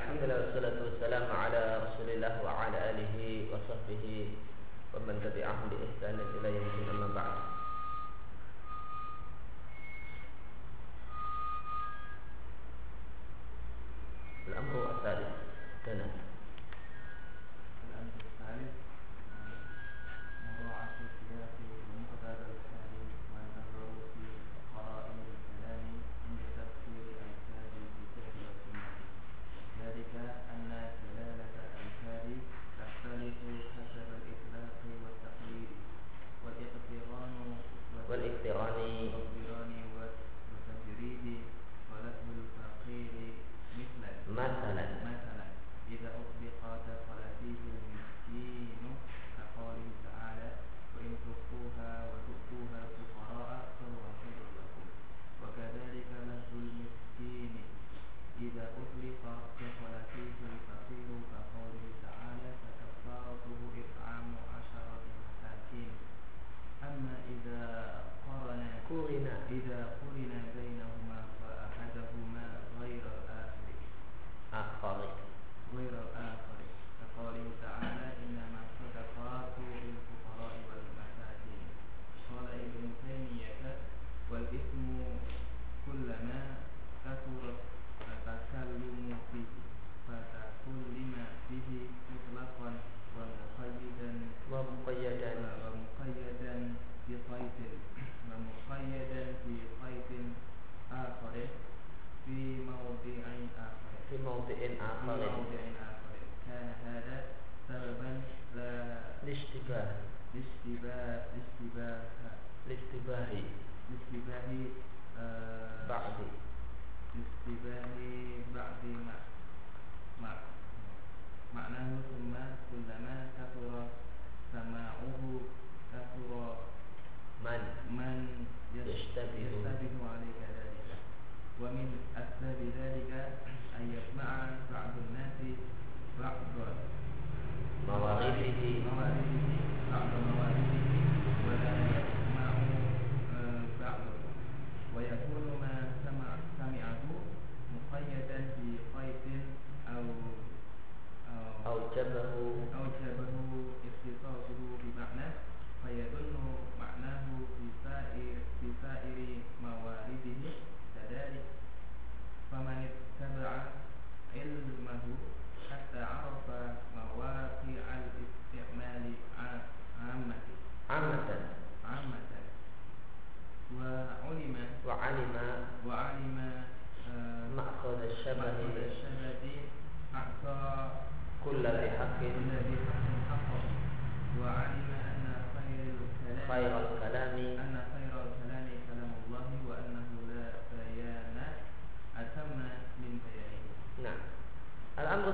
[0.00, 4.32] Alhamdulillah wassalatu wassalamu ala Rasulillah wa ala alihi wa sahbihi
[4.96, 7.49] wa man tabi'ahum bi ihsan ila yaumil amma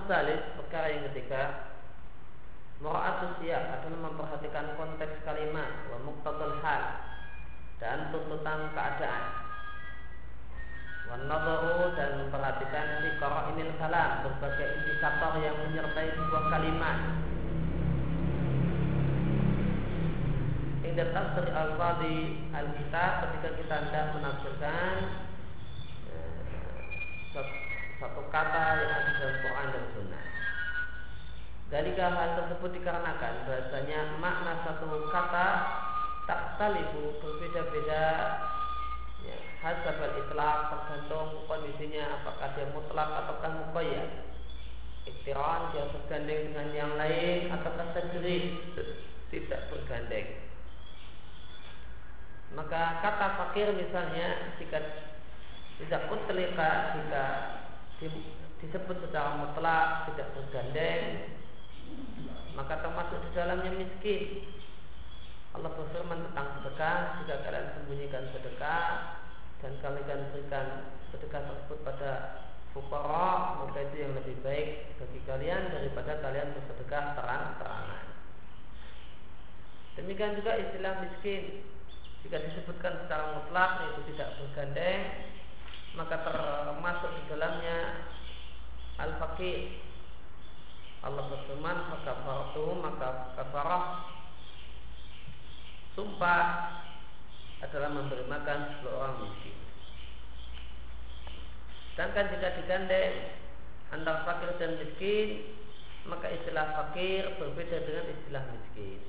[0.06, 1.74] salis perkara yang ketiga
[2.76, 6.82] Mura'atus siyaq adalah memperhatikan konteks kalimat wa muqtadul hal
[7.80, 9.24] dan tuntutan keadaan.
[11.08, 16.98] Wa nadharu dan memperhatikan si qara'inil kalam berbagai indikator yang menyertai sebuah kalimat.
[20.84, 22.18] Hingga tafsir al-fadhi
[22.52, 24.94] al-kitab ketika kita hendak menafsirkan
[26.12, 27.64] eh,
[27.97, 30.25] satu kata yang ada dalam Quran dan Sunnah.
[31.66, 35.47] Dari hal tersebut dikarenakan bahasanya makna satu kata
[36.31, 38.04] tak talibu berbeda-beda.
[39.27, 44.10] Ya, hasab al-itlaq tergantung kondisinya apakah dia mutlak ataukah muqayyad.
[45.07, 48.63] Iktiran dia bergandeng dengan yang lain ataukah sendiri
[49.34, 50.47] tidak bergandeng.
[52.54, 54.78] Maka kata fakir misalnya jika
[55.83, 57.25] tidak mutlika jika
[58.01, 61.04] disebut secara mutlak tidak bergandeng.
[62.57, 64.48] Maka termasuk di dalamnya miskin.
[65.57, 68.89] Allah berfirman tentang sedekah jika kalian sembunyikan sedekah
[69.65, 70.66] dan kalian berikan
[71.09, 72.13] sedekah tersebut pada
[72.77, 78.04] fukara maka itu yang lebih baik bagi kalian daripada kalian bersedekah terang-terangan.
[79.97, 81.65] Demikian juga istilah miskin.
[82.21, 85.01] Jika disebutkan secara mutlak yaitu tidak bergandeng
[85.97, 87.78] maka termasuk di dalamnya
[89.01, 89.81] al-faqih.
[91.01, 93.84] Allah berfirman maka faratu maka kafarah.
[95.97, 96.45] Sumpah
[97.65, 99.57] adalah memberi makan 10 orang miskin.
[101.97, 103.15] Sedangkan jika digandeng
[103.89, 105.57] antara fakir dan miskin
[106.04, 109.01] maka istilah fakir berbeda dengan istilah miskin.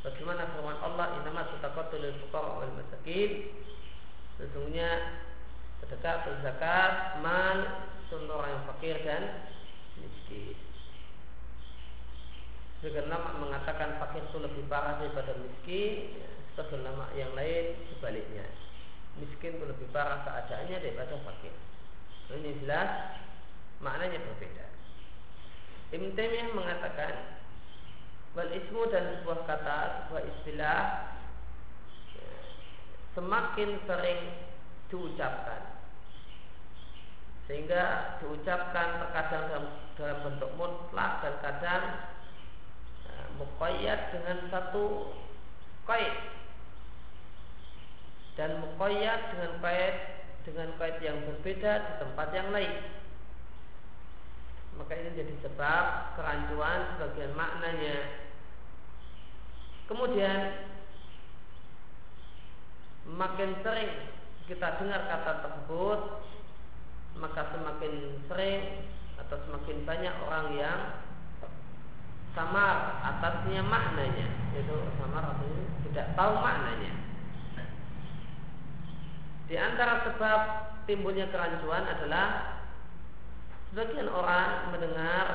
[0.00, 3.52] Bagaimana firman Allah inama tutaqatul fuqara wal masakin.
[4.40, 4.88] Sesungguhnya
[5.90, 7.58] sedekah atau zakat mal
[8.14, 9.22] untuk orang yang fakir dan
[9.98, 10.54] miskin.
[12.78, 18.46] Sebagian nama mengatakan fakir itu lebih parah daripada miskin, ya, sebagian nama yang lain sebaliknya.
[19.18, 21.54] Miskin itu lebih parah keadaannya daripada fakir.
[22.30, 23.18] Ini jelas
[23.82, 24.66] maknanya berbeda.
[25.90, 27.14] Ibn Taimiyah mengatakan
[28.38, 30.82] wal ismu dan sebuah kata, sebuah istilah
[32.14, 32.30] ya,
[33.18, 34.20] semakin sering
[34.86, 35.79] diucapkan
[37.50, 39.66] sehingga diucapkan terkadang dalam,
[39.98, 41.84] dalam bentuk mutlak dan kadang
[43.10, 45.10] uh, muqayyad dengan satu
[45.82, 46.14] kait
[48.38, 49.96] dan muqayyad dengan kait
[50.46, 52.70] dengan kait yang berbeda di tempat yang lain.
[54.78, 57.98] Maka ini jadi sebab kerancuan sebagian maknanya.
[59.90, 60.70] Kemudian
[63.10, 63.90] makin sering
[64.46, 66.00] kita dengar kata tersebut
[67.18, 68.86] maka semakin sering
[69.18, 70.78] atau semakin banyak orang yang
[72.34, 74.28] samar atasnya maknanya.
[74.54, 76.92] Yaitu samar artinya tidak tahu maknanya.
[79.50, 80.40] Di antara sebab
[80.86, 82.58] timbulnya kerancuan adalah
[83.70, 85.26] Sebagian orang mendengar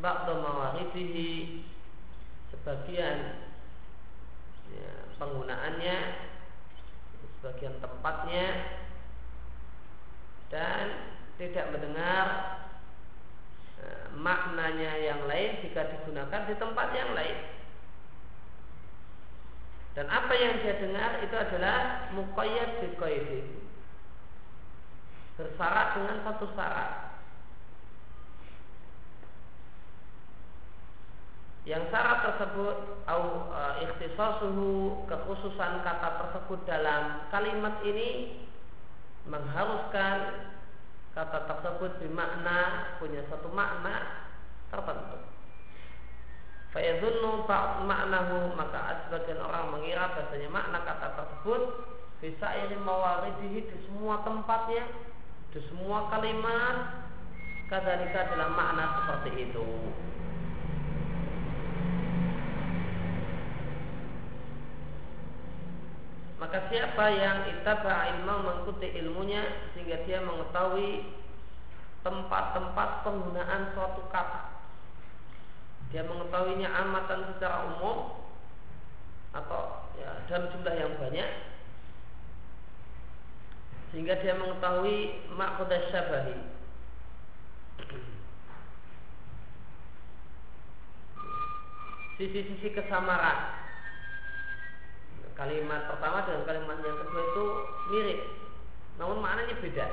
[0.00, 1.64] Ba'da mawaridihi
[2.52, 3.44] Sebagian
[4.72, 5.96] ya, Penggunaannya
[7.40, 8.44] Sebagian tempatnya
[10.54, 12.26] Dan Tidak mendengar
[13.82, 17.38] ya, Maknanya yang lain Jika digunakan di tempat yang lain.
[19.98, 23.64] Dan apa yang dia dengar Itu adalah Muqayyad biqaidin
[25.34, 26.90] bersyarat dengan satu syarat.
[31.64, 32.76] Yang syarat tersebut
[33.08, 34.68] au e, ikhtisasuhu
[35.08, 38.36] kekhususan kata tersebut dalam kalimat ini
[39.24, 40.16] mengharuskan
[41.14, 44.26] kata tersebut bermakna punya satu makna
[44.68, 45.18] tertentu.
[46.74, 47.46] Fayadhunnu
[47.86, 51.62] maknahu maka sebagian orang mengira bahasanya makna kata tersebut
[52.18, 54.82] bisa ini mawaridihi di semua tempatnya
[55.54, 57.06] di semua kalimat
[57.70, 59.66] kadzalika dalam makna seperti itu.
[66.44, 71.08] Maka siapa yang itaba ilmu mengikuti ilmunya sehingga dia mengetahui
[72.04, 74.52] tempat-tempat penggunaan suatu kata.
[75.88, 78.28] Dia mengetahuinya amatan secara umum
[79.32, 81.30] atau ya, dalam jumlah yang banyak
[83.88, 86.38] sehingga dia mengetahui makhudah syabahi
[92.20, 93.63] sisi-sisi kesamaran
[95.34, 97.44] kalimat pertama dan kalimat yang kedua itu
[97.90, 98.20] mirip.
[98.98, 99.86] Namun maknanya beda.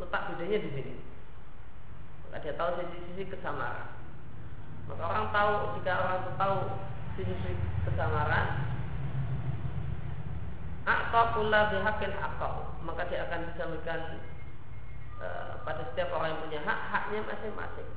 [0.00, 0.94] Letak bedanya di sini.
[2.28, 3.92] Maka dia tahu sisi-sisi kesamaran.
[4.88, 6.56] Maka orang tahu jika orang tahu
[7.18, 8.70] sisi-sisi kesamaran
[10.86, 14.22] Akta pula bihakin akta Maka dia akan bisa memberikan
[15.18, 15.28] e,
[15.66, 17.90] Pada setiap orang yang punya hak Haknya masing-masing.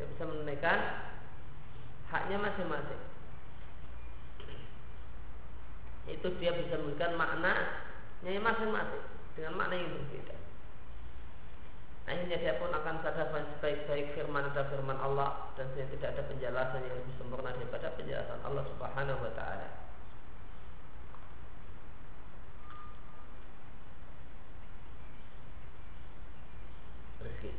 [0.00, 0.78] Dia bisa menunaikan
[2.08, 3.13] Haknya masing-masing
[6.04, 7.52] itu dia bisa memberikan makna
[8.24, 9.04] yang masing-masing
[9.36, 10.36] dengan makna yang berbeda.
[12.04, 17.14] Nah, akhirnya dia pun akan sadar sebaik-baik firman-firman Allah dan tidak ada penjelasan yang lebih
[17.16, 19.68] sempurna daripada penjelasan Allah Subhanahu wa taala.
[27.24, 27.56] Rezeki.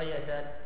[0.00, 0.59] فيزداد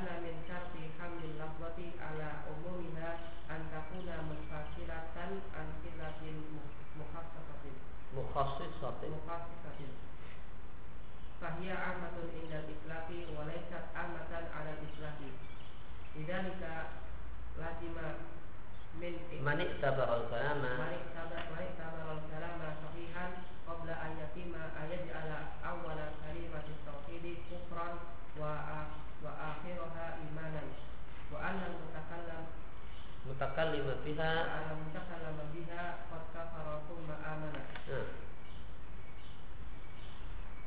[0.00, 3.10] li'anna min syarti hamlil lafzati ala umumiha
[3.52, 6.36] an takuna munfasilatan an silatin
[6.96, 7.76] mukhassasatin.
[8.16, 9.92] Mukhassisatin mukhassisatin
[11.40, 15.30] fahiya amatun indal islaqi wa laysat amatan ala islaqi
[16.16, 16.96] lidzalika
[17.60, 18.24] lazima
[19.00, 19.14] min
[19.44, 23.30] man ittabara al kalama Malik sabar Malik sabar al kalama sahihan
[23.68, 28.00] qabla an yatima ayaj'ala awwala kalimati tauhid kufran
[28.36, 30.68] wa a- wa akhiraha imanan.
[31.30, 32.42] Wa anna al mutakallam
[33.28, 37.62] mutakallima wa biha anna mutakallam biha qad kafara thumma amana.
[37.88, 38.08] Nah.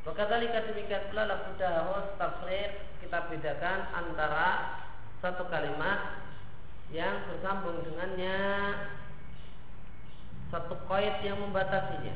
[0.04, 4.48] Wakadhalika demikian pula lafzu harus tafsir kita bedakan antara
[5.24, 6.20] satu kalimat
[6.92, 8.36] yang bersambung dengannya
[10.52, 12.14] satu kait yang membatasinya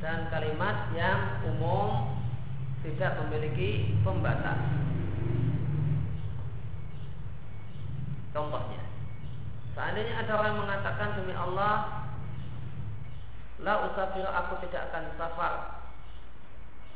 [0.00, 2.23] dan kalimat yang umum
[2.84, 4.60] tidak memiliki pembatas.
[8.36, 8.82] Contohnya,
[9.72, 12.04] seandainya ada orang mengatakan demi Allah
[13.64, 15.54] La usafiru aku tidak akan safar.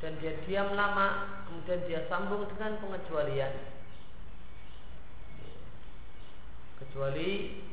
[0.05, 3.57] Dan dia diam lama Kemudian dia sambung dengan pengecualian.
[6.77, 7.65] Kecuali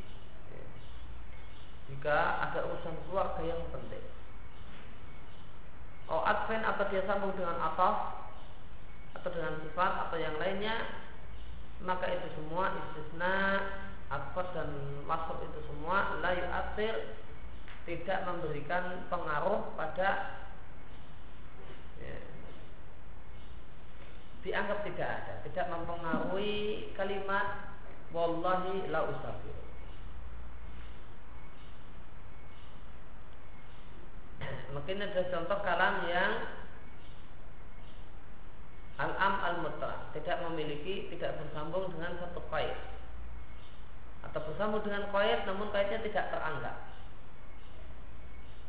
[1.92, 2.18] Jika
[2.50, 4.15] ada urusan keluarga yang penting
[6.10, 8.28] Oh adven atau dia sambung dengan ataf
[9.18, 10.86] Atau dengan sifat atau yang lainnya
[11.82, 13.62] Maka itu semua istisna
[14.06, 14.70] Akfat dan
[15.10, 17.26] wasf itu semua La yu'athir
[17.86, 20.42] tidak memberikan pengaruh pada
[22.02, 22.18] ya,
[24.42, 27.78] dianggap tidak ada, tidak mempengaruhi kalimat
[28.10, 29.65] wallahi la usafir.
[34.74, 36.32] Mungkin ada contoh kalam yang
[39.00, 40.16] al-am al-mutlaq.
[40.16, 42.76] Tidak memiliki tidak bersambung dengan satu kait
[44.26, 46.78] atau bersambung dengan kait namun kaitnya tidak teranggap.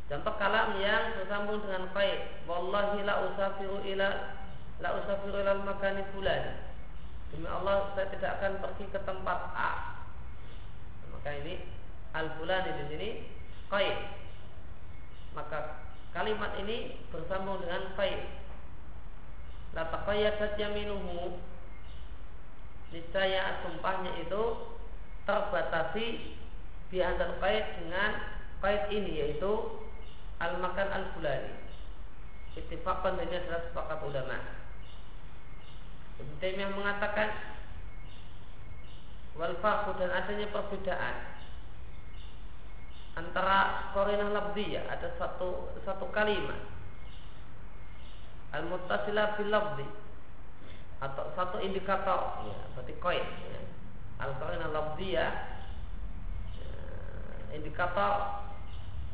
[0.07, 4.39] Contoh kalam yang bersambung dengan kait Wallahi la usafiru ila
[4.79, 6.63] La usafiru ila makani fulan
[7.35, 9.99] Demi Allah saya tidak akan pergi ke tempat A.
[11.11, 11.59] Maka ini
[12.15, 13.09] Al-fulani di sini
[13.67, 14.26] Kait
[15.37, 15.85] Maka
[16.17, 18.25] kalimat ini bersambung dengan kait
[19.77, 21.37] La taqayyadat yaminuhu
[22.97, 24.43] Niscaya sumpahnya itu
[25.29, 26.07] terbatasi
[26.89, 28.11] di antara kait dengan
[28.65, 29.53] kait ini yaitu
[30.39, 31.53] al-makan al-fulani.
[32.57, 34.39] Ittifaqan ini adalah sepakat ulama.
[36.17, 37.29] Ibn Taimiyah mengatakan
[39.37, 39.61] wal
[40.01, 41.36] dan adanya perbedaan
[43.17, 46.61] antara qarinah lafziyah ada satu satu kalimat.
[48.53, 49.89] Al-muttasilah bil lafzi
[50.97, 53.61] atau satu indikator ya berarti koin ya.
[54.17, 55.33] al-qarinah lafziyah
[56.57, 56.73] ya,
[57.53, 58.45] indikator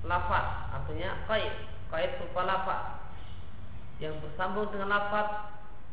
[0.06, 1.54] lafaz artinya kait
[1.90, 2.82] kait berupa lafaz.
[4.02, 5.46] Yang bersambung dengan lafaz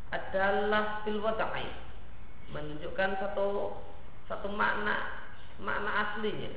[0.10, 1.22] adalah fil
[2.50, 3.78] menunjukkan satu
[4.26, 4.98] satu makna
[5.62, 6.50] makna aslinya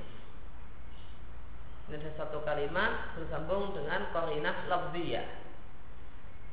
[1.90, 5.26] ini ada satu kalimat bersambung dengan korinah lafziyah.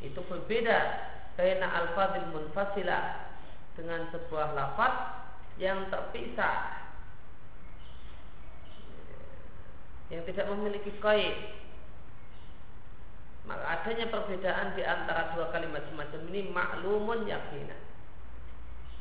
[0.01, 0.79] Itu berbeda
[1.38, 3.29] karena al-fadil munfasilah
[3.77, 4.95] dengan sebuah lafaz
[5.62, 6.88] yang terpisah.
[10.09, 11.59] Yang tidak memiliki kait
[13.50, 17.81] maka adanya perbedaan di antara dua kalimat semacam ini maklumun yakinan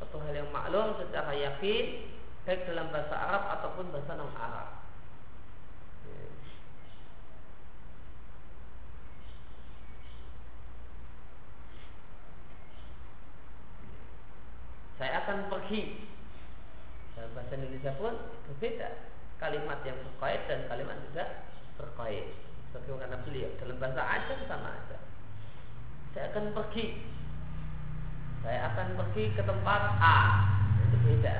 [0.00, 2.08] satu hal yang maklum secara yakin
[2.48, 4.87] baik dalam bahasa Arab ataupun bahasa non Arab
[14.98, 16.10] saya akan pergi.
[17.14, 18.14] Dalam bahasa Indonesia pun
[18.50, 18.90] berbeda.
[19.38, 21.46] Kalimat yang berkait dan kalimat tidak
[21.78, 22.34] berkait
[22.74, 23.50] bagaimana beliau?
[23.62, 24.98] Dalam bahasa Aceh sama aja.
[26.10, 26.86] Saya akan pergi.
[28.42, 30.18] Saya akan pergi ke tempat A.
[30.90, 31.36] Itu beda.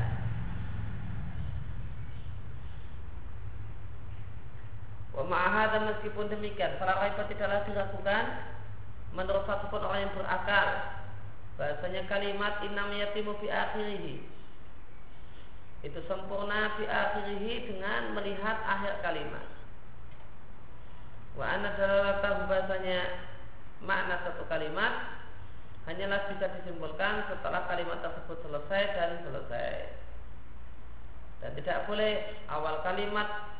[5.18, 8.54] Wa dan meskipun demikian, para raiba tidaklah diragukan
[9.10, 10.97] menurut satu pun orang yang berakal
[11.58, 14.22] bahasanya kalimat inam yatimu fi akhirih
[15.82, 19.46] itu sempurna fi akhirih dengan melihat akhir kalimat.
[21.38, 21.70] Wa anna
[22.50, 22.98] bahasanya
[23.78, 25.22] makna satu kalimat
[25.86, 29.70] hanyalah bisa disimpulkan setelah kalimat tersebut selesai dan selesai.
[31.38, 33.54] Dan tidak boleh awal kalimat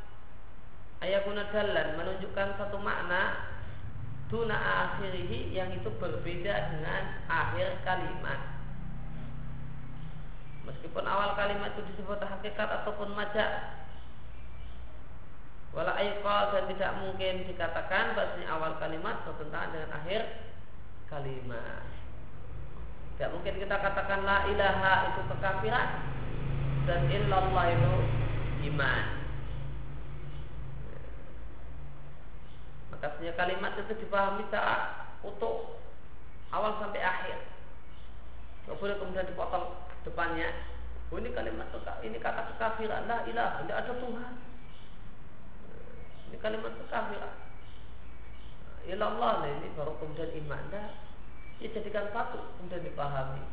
[0.99, 3.47] ayat guna jalan menunjukkan satu makna
[4.29, 8.41] tuna akhirihi yang itu berbeda dengan akhir kalimat.
[10.69, 13.79] Meskipun awal kalimat itu disebut hakikat ataupun majak,
[15.77, 20.21] Wala ayqal dan tidak mungkin dikatakan bahasanya awal kalimat bertentangan dengan akhir
[21.13, 21.85] kalimat.
[23.15, 25.89] Tidak mungkin kita katakan la ilaha itu kekafiran
[26.89, 27.95] dan illallah itu
[28.73, 29.18] iman.
[32.99, 35.79] Maka kalimat itu dipahami secara utuh
[36.51, 37.39] awal sampai akhir.
[38.67, 40.51] Tidak boleh kemudian dipotong depannya.
[41.09, 41.71] Oh, ini kalimat
[42.05, 43.07] ini kata kekafiran.
[43.07, 44.33] La ilah, tidak ada Tuhan.
[46.29, 47.35] Ini kalimat kekafiran.
[48.89, 50.69] Ilallah nah, ini baru kemudian iman.
[50.75, 50.91] Dah,
[51.63, 53.47] ya jadikan satu kemudian dipahami.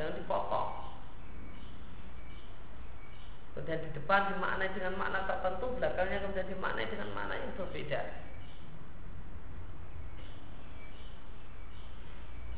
[0.00, 0.70] Jangan dipotong.
[3.54, 8.27] Kemudian di depan dimaknai dengan makna tertentu, belakangnya kemudian dimaknai dengan makna yang berbeda.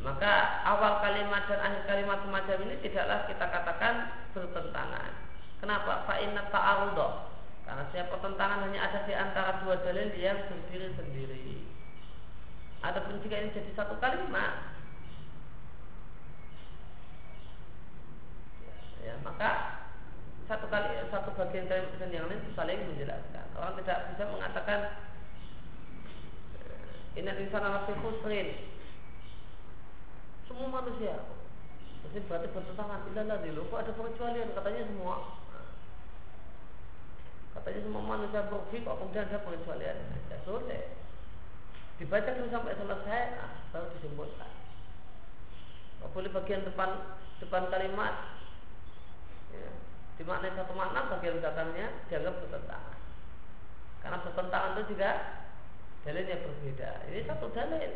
[0.01, 3.95] Maka awal kalimat dan akhir kalimat semacam ini tidaklah kita katakan
[4.33, 5.13] bertentangan.
[5.61, 6.09] Kenapa?
[6.09, 7.29] Fa'inat ta'arudoh
[7.69, 11.69] Karena setiap pertentangan hanya ada di antara dua dalil yang berdiri sendiri.
[12.81, 14.73] Adapun jika ini jadi satu kalimat,
[19.05, 19.85] ya, maka
[20.49, 23.47] satu kali satu bagian dan yang lain saling menjelaskan.
[23.55, 24.81] Orang tidak bisa mengatakan
[27.15, 28.49] ini insan khusrin
[30.51, 31.15] semua manusia.
[32.11, 33.07] Jadi berarti bertentangan.
[33.07, 34.51] Bila di lupa ada pengecualian?
[34.51, 35.17] Katanya semua
[37.55, 39.97] Katanya semua manusia berufi Kok kemudian ada pengecualian?
[40.27, 40.85] Ya sudah.
[42.03, 44.53] Dibaca dulu sampai selesai nah, Baru disimpulkan.
[46.01, 46.91] Gak boleh bagian depan
[47.39, 48.15] Depan kalimat?
[49.55, 49.71] Ya,
[50.19, 52.99] Dimaknai satu makna Bagian belakangnya dianggap bertentangan.
[54.01, 55.11] Karena bertentangan itu juga
[56.01, 56.91] Dalilnya berbeda.
[57.13, 57.93] Ini satu dalil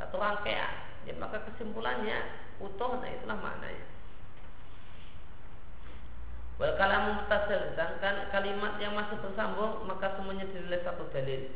[0.00, 2.18] Satu rangkaian ya maka kesimpulannya
[2.60, 3.86] utuh nah itulah maknanya.
[6.60, 11.48] Wal kalamu mutasil sedangkan kalimat yang masih bersambung maka semuanya dinilai satu dalil.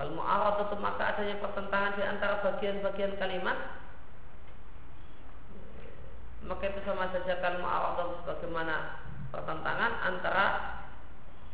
[0.00, 3.58] Fal itu maka adanya pertentangan di antara bagian-bagian kalimat.
[6.40, 8.96] Maka itu sama saja kal mu'aradatu sebagaimana
[9.28, 10.46] pertentangan antara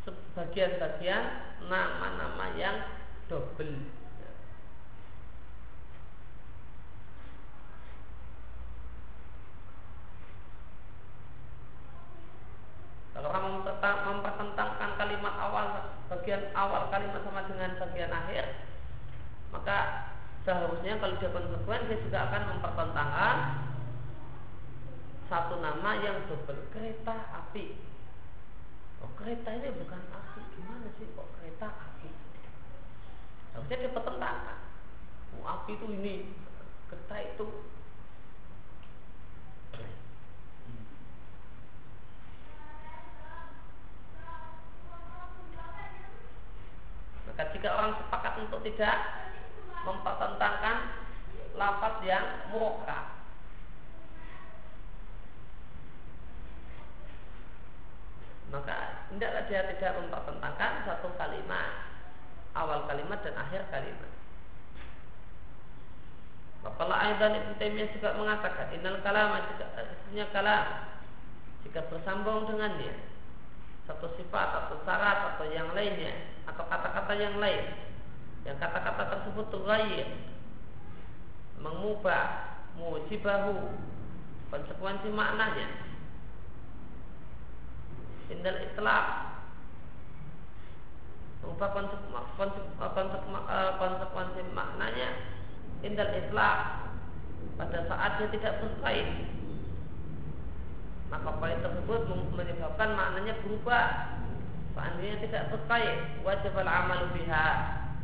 [0.06, 1.22] sebagian-bagian
[1.66, 2.86] nama-nama yang
[3.26, 4.05] double
[13.16, 18.44] Kalau orang mempertentangkan kalimat awal bagian awal kalimat sama dengan bagian akhir,
[19.56, 19.78] maka
[20.44, 23.36] seharusnya kalau dia konsekuen dia juga akan mempertentangkan
[25.32, 27.80] satu nama yang double kereta api.
[29.00, 32.10] Oh, kereta ini bukan api, gimana sih kok kereta api?
[33.56, 34.58] Harusnya dia pertentangkan.
[35.40, 36.36] Oh, api itu ini,
[36.92, 37.44] kereta itu
[47.36, 48.96] Maka jika orang sepakat untuk tidak
[49.84, 50.76] mempertentangkan
[51.52, 53.12] lafaz yang murokkab
[58.48, 61.92] maka hendaklah dia tidak mempertentangkan satu kalimat
[62.56, 64.12] awal kalimat dan akhir kalimat.
[66.64, 70.66] Kepala Aidan Ibn Taimiyah juga mengatakan Innal kalam Artinya kalam
[71.62, 72.90] Jika bersambung dengannya
[73.86, 77.68] Satu sifat atau syarat atau yang lainnya Atau kata-kata yang lain.
[78.48, 80.08] Yang kata-kata tersebut Tughayir
[81.60, 83.76] Mengubah Mujibahu
[84.48, 85.68] Konsekuensi maknanya.
[88.32, 89.06] Indal itlaq.
[91.44, 92.60] Mengubah konsekuensi,
[93.76, 95.10] konsekuensi maknanya.
[95.84, 96.58] Indal itlaq.
[97.58, 99.36] Pada saat dia tidak berkait
[101.06, 102.00] maka poin tersebut
[102.34, 103.84] menyebabkan maknanya berubah
[104.76, 107.48] seandainya tidak berkait wajib al amal biha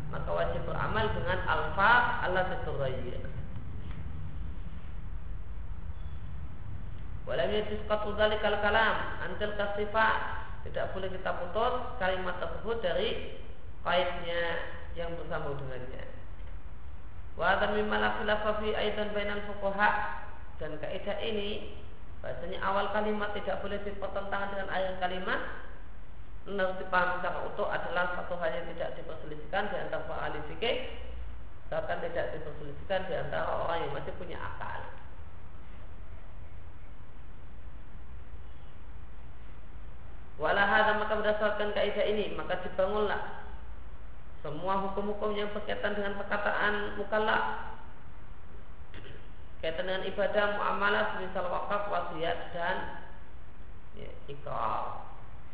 [0.08, 1.92] maka wajib beramal dengan alfa
[2.24, 3.28] Allah tetughayyir
[7.22, 13.38] Walam yajuz qat'u dzalikal kalam antil kasifat tidak boleh kita putus kalimat tersebut dari
[13.86, 14.42] kaitnya
[14.98, 16.02] yang bersambung dengannya.
[17.38, 19.38] Wa hadza mimma la khilafa fi aidan bainal
[20.60, 21.78] dan kaidah ini
[22.22, 25.40] bahasanya awal kalimat tidak boleh dipertentangan dengan akhir kalimat
[26.42, 30.90] harus dipahami secara utuh adalah satu hal yang tidak diperselisihkan di antara para ahli fikih
[31.70, 34.80] bahkan tidak diperselisihkan di antara orang yang masih punya akal.
[40.42, 43.46] Walah maka berdasarkan kaidah ini maka dibangunlah
[44.42, 47.78] semua hukum-hukum yang berkaitan dengan perkataan mukallaf
[49.62, 53.06] kaitan dengan ibadah muamalah misal wakaf wasiat dan
[53.94, 55.11] ya, ikrar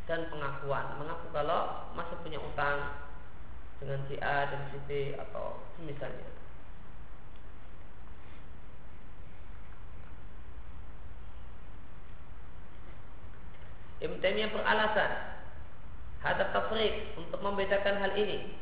[0.09, 0.97] dan pengakuan.
[0.97, 2.97] Mengaku kalau masih punya utang
[3.77, 6.25] dengan si A dan si B atau misalnya.
[13.99, 15.11] Ibn Taimiyah beralasan
[16.25, 18.57] hadap tafrik untuk membedakan hal ini.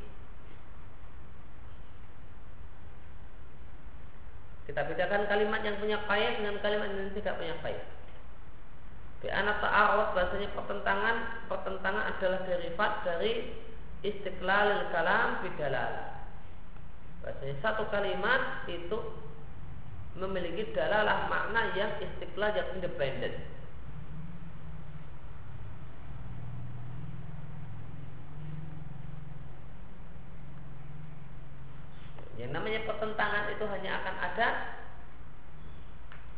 [4.67, 7.96] Kita bedakan kalimat yang punya kaya dengan kalimat yang tidak punya kaya.
[9.27, 11.15] Di anak ta'arud bahasanya pertentangan
[11.51, 13.59] pertentangan adalah derivat dari
[13.99, 16.15] istiqlal kalam bidalal.
[17.27, 18.95] Bahasanya satu kalimat itu
[20.15, 23.35] memiliki dalalah makna yang istiqlal yang independen.
[32.39, 34.47] Yang namanya pertentangan itu hanya akan ada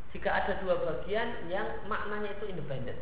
[0.09, 2.97] jika ada dua bagian yang maknanya itu independen.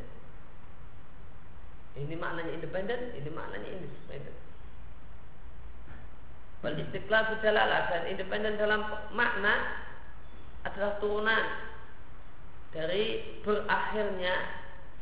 [1.98, 4.36] Ini maknanya independen, ini maknanya independen.
[6.62, 8.82] Wal istiqlal bidalalah dan independen dalam
[9.14, 9.86] makna
[10.66, 11.44] adalah turunan
[12.76, 14.36] dari berakhirnya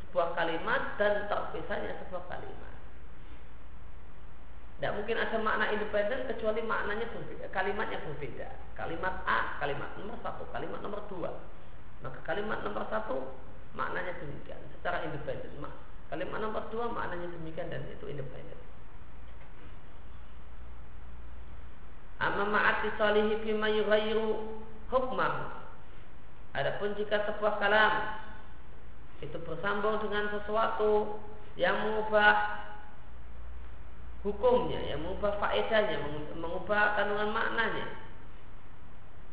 [0.06, 2.76] sebuah kalimat dan terpisahnya sebuah kalimat.
[4.76, 8.48] Tidak mungkin ada makna independen kecuali maknanya berbeda, kalimatnya berbeda.
[8.76, 11.32] Kalimat A, kalimat nomor satu, kalimat nomor dua.
[12.04, 13.36] Maka kalimat nomor satu
[13.76, 15.64] maknanya demikian secara independen.
[16.12, 18.60] Kalimat nomor dua maknanya demikian dan itu independen.
[22.20, 25.64] Amma ma'ati salihi bima yughayyiru hukmah.
[26.56, 27.94] Adapun jika sebuah kalam
[29.20, 31.20] itu bersambung dengan sesuatu
[31.60, 32.64] yang mengubah
[34.24, 36.00] hukumnya, yang mengubah faedahnya,
[36.40, 37.86] mengubah kandungan maknanya,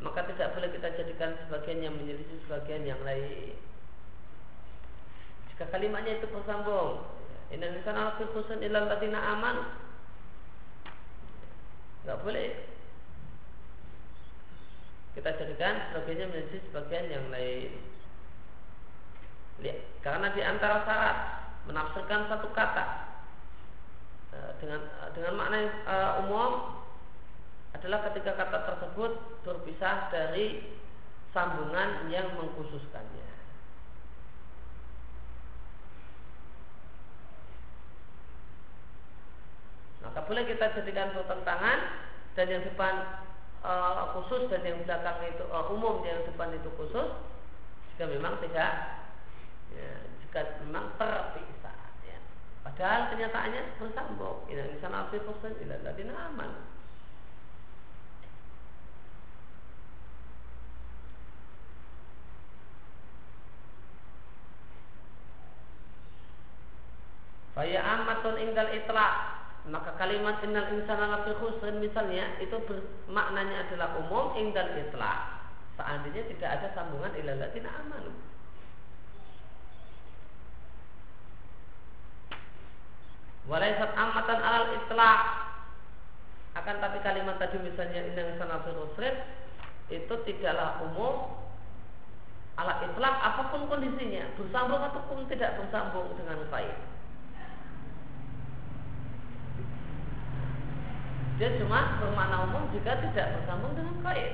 [0.03, 3.55] maka tidak boleh kita jadikan sebagian yang menyelisih sebagian yang lain.
[5.49, 7.07] Jika kalimatnya itu bersambung,
[7.53, 7.71] Inna
[8.17, 9.57] khusun ilal ladina aman
[12.01, 12.49] Tidak boleh
[15.13, 17.77] Kita jadikan sebagiannya menjadi sebagian yang lain
[19.61, 21.17] Lihat, Karena di antara syarat
[21.69, 23.13] Menafsirkan satu kata
[24.33, 26.81] Eh, dengan eh, dengan makna uh, umum
[27.83, 29.11] adalah ketika kata tersebut
[29.43, 30.63] berpisah dari
[31.35, 33.27] sambungan yang mengkhususkannya.
[40.07, 42.07] Maka boleh kita jadikan pertentangan
[42.39, 43.19] dan yang depan
[43.67, 47.11] uh, khusus dan yang belakang itu uh, umum yang depan itu khusus
[47.91, 49.03] jika memang tidak
[49.75, 49.91] ya,
[50.23, 51.75] jika memang terpisah.
[52.63, 54.47] Padahal kenyataannya bersambung.
[54.47, 55.83] Insan afi fusan ila
[56.31, 56.72] aman.
[67.53, 69.13] Faya amatun ingdal itlaq.
[69.63, 72.59] Maka kalimat innal insana lafi khusrin misalnya itu
[73.07, 75.19] maknanya adalah umum ingdal itlaq.
[75.77, 78.11] Seandainya tidak ada sambungan ila ladina amanu.
[83.47, 85.21] Walaisat amatan alal itlaq.
[86.53, 89.25] Akan tapi kalimat tadi misalnya indah sana firusrit
[89.89, 91.37] itu tidaklah umum
[92.57, 94.25] ala itlaq apa pun kondisinya.
[94.41, 96.92] Bersambung ataupun tidak bersambung dengan baik
[101.41, 104.31] dia cuma bermakna umum jika tidak bersambung dengan baik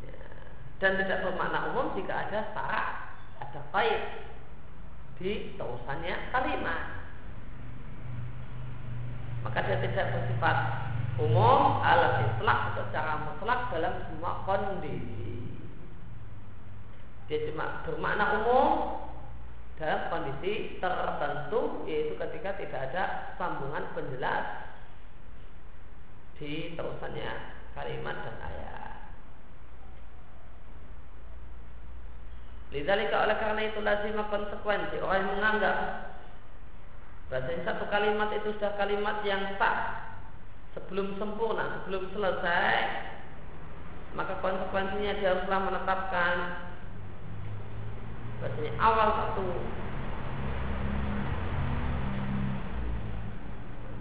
[0.00, 0.16] ya.
[0.80, 2.86] dan tidak bermakna umum jika ada syarat
[3.44, 4.00] ada baik
[5.20, 7.04] di terusannya kalimat
[9.44, 10.56] maka dia tidak bersifat
[11.20, 15.60] umum alat itlak secara mutlak dalam semua kondisi
[17.28, 18.68] dia cuma bermakna umum
[19.82, 24.70] dalam kondisi tertentu yaitu ketika tidak ada sambungan penjelas
[26.38, 28.94] di terusannya kalimat dan ayat.
[32.70, 35.76] Lidzalika oleh karena itu lazim konsekuensi orang yang menganggap
[37.26, 39.98] bahasanya satu kalimat itu sudah kalimat yang sah
[40.78, 42.76] sebelum sempurna, sebelum selesai,
[44.14, 46.34] maka konsekuensinya dia haruslah menetapkan
[48.42, 49.46] bahasanya awal satu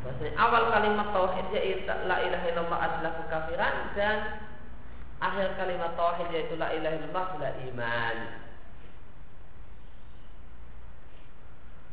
[0.01, 4.17] bahasanya awal kalimat tauhid yaitu la ilaha illallah adalah kekafiran dan
[5.21, 8.17] akhir kalimat tauhid yaitu la ilaha illallah adalah iman.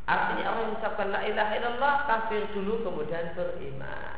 [0.09, 4.17] Artinya orang yang mengucapkan la ilaha illallah kafir dulu kemudian beriman.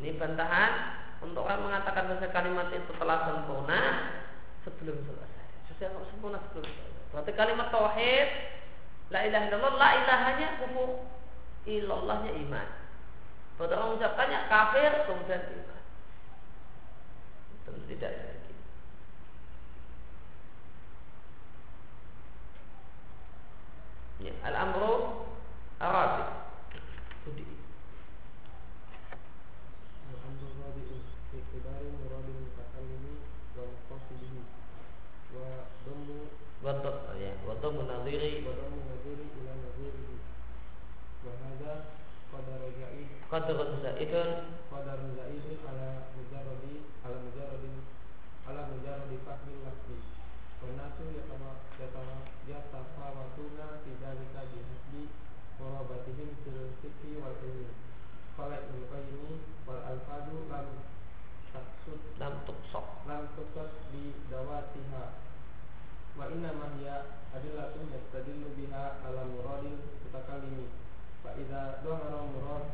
[0.00, 0.72] Ini bantahan
[1.20, 3.80] untuk orang mengatakan bahasa kalimat itu telah sempurna
[4.64, 5.29] sebelum selesai.
[5.80, 7.08] Sudah sempurna sebelum selesai.
[7.08, 8.28] Berarti kalimat tauhid
[9.08, 11.08] la ilaha illallah la ilahanya kufur
[11.64, 12.68] illallahnya iman.
[13.56, 15.82] Berarti orang mengucapkannya kafir kemudian iman.
[17.64, 18.12] Itu tidak
[24.20, 25.24] Ya, al-amru
[25.80, 26.49] arabi.
[36.60, 40.16] Dhammu Wa ya, wa dhammu nadhiri Wa dhammu nadhiri ila nadhirihi
[41.24, 41.74] Wa hadha
[42.30, 43.10] Qadar ja'id.
[43.26, 44.30] Qadrun zaidun
[66.30, 66.96] wa inna ma hiya
[67.34, 70.66] adillatun yastadillu biha ala muradil mutakallimi
[71.26, 72.70] fa idza dhahara murad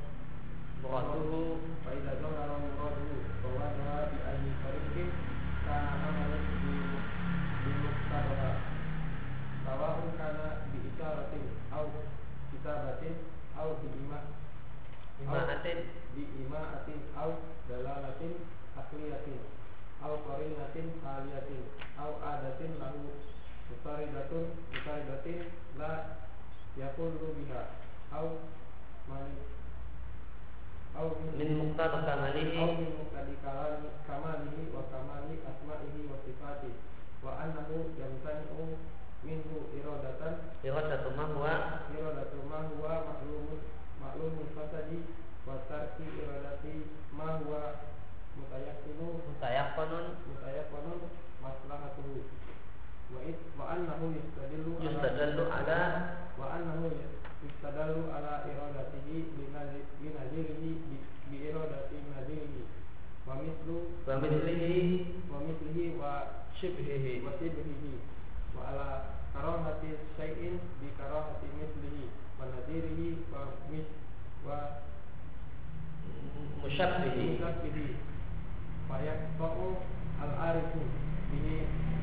[0.84, 1.40] muraduhu
[1.80, 5.08] fa idza dhahara muraduhu fa wadaha bi ayyi tariqin
[5.64, 6.74] kana amalan bi
[7.64, 8.50] bi muqtadaha.
[9.64, 11.88] Sawa'un kana bi isyaratin aw
[12.52, 13.16] kitabatin
[13.56, 14.24] aw bi imah
[23.70, 25.40] mutaridatun mutaridatin
[25.78, 25.92] la
[26.78, 27.62] yaqulu biha.
[28.12, 28.26] Aw
[29.10, 29.26] man
[30.96, 36.72] aw min muqtada kamalihi aw min muqtadi kalami kamalihi wa kamali asma'ihi wa sifati.
[37.24, 38.78] Wa annahu yamtani'u
[39.26, 41.54] minhu iradatan iradatu ma huwa
[41.90, 43.60] iradatu ma huwa ma'lumun
[43.98, 45.02] ma'lumun fasadi.
[45.46, 47.78] Wa tarki iradati ma huwa
[48.36, 51.00] mutayakkinu mutayaqqanun mutayaqqanun
[51.40, 52.20] maslahatuhu
[53.14, 55.78] wa it wa annahu yustadillu ala yustadallu ala
[56.40, 56.90] wa annahu
[57.44, 59.44] yustadallu ala iradatihi bi
[60.16, 60.70] nadirihi
[61.30, 62.62] bi iradati nadirihi
[63.26, 64.84] wa mislu wa mithlihi
[65.30, 66.12] wa mislihi wa
[66.58, 67.22] shibhihi.
[67.26, 67.86] wa sibhihi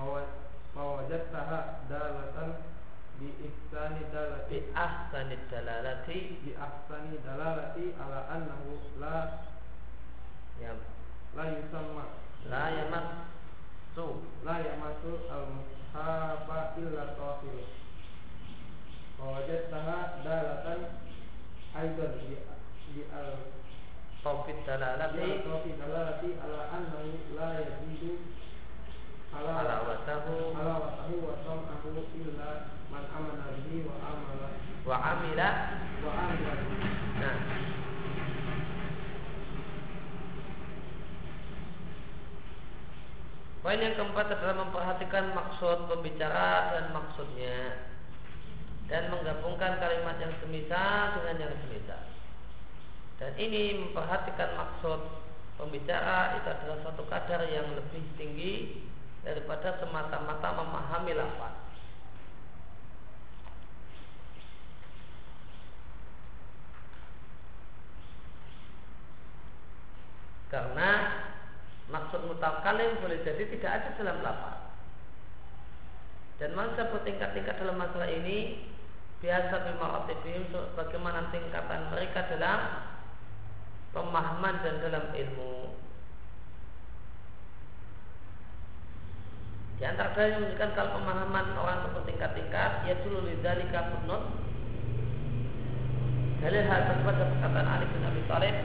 [0.00, 0.32] wa wa-
[0.74, 2.50] wa wajadtaha dalatan
[3.20, 9.44] bi ihsani dalati bi ahsanid dalalati bi ahsani dalalati ala annahu la
[10.62, 10.72] ya
[11.36, 12.06] la yusamma
[12.48, 17.66] la yamassu la yamasu al mushafa illa tafil
[19.20, 20.80] wa wajadtaha dalatan
[21.76, 22.38] aidan bi
[22.94, 23.36] bi al
[24.24, 28.16] tawfid bi al dalalati tafi dalalati ala annahu la yazidu
[29.30, 34.48] ala ala watahu ala watahu wa sam'ahu illa man amana bihi wa amala
[34.82, 35.48] wa amila
[36.02, 36.90] wa amila bihi.
[37.22, 37.36] nah
[43.60, 47.90] Poin yang keempat adalah memperhatikan maksud pembicara dan maksudnya
[48.86, 52.02] dan menggabungkan kalimat yang semisal dengan yang semisal.
[53.18, 55.00] Dan ini memperhatikan maksud
[55.58, 58.86] pembicara itu adalah satu kadar yang lebih tinggi
[59.26, 61.54] daripada semata-mata memahami lafaz.
[70.50, 70.90] Karena
[71.94, 74.58] maksud mutakalim boleh jadi tidak ada dalam lafaz.
[76.40, 78.64] Dan manusia bertingkat-tingkat dalam masalah ini
[79.20, 82.60] biasa bimaratibihim bagaimana tingkatan mereka dalam
[83.92, 85.76] pemahaman dan dalam ilmu.
[89.80, 94.28] Di antara yang menunjukkan kalau pemahaman orang bertingkat-tingkat, ya dulu lidzalika footnote.
[96.40, 98.56] Dalil hal tersebut adalah perkataan Ali bin Abi Thalib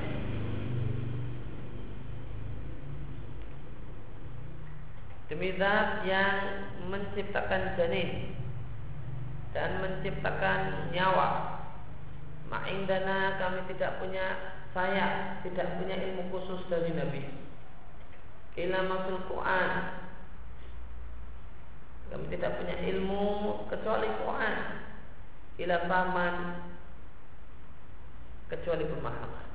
[5.28, 6.38] Demi zat yang
[6.88, 8.32] menciptakan janin
[9.56, 11.56] dan menciptakan nyawa.
[12.52, 17.24] Ma'indana kami tidak punya saya tidak punya ilmu khusus dari Nabi.
[18.60, 19.72] Ila masul Quran.
[22.12, 23.24] Kami tidak punya ilmu
[23.72, 24.56] kecuali Quran.
[25.64, 26.36] Ila paman
[28.51, 29.47] kecuali pemahaman.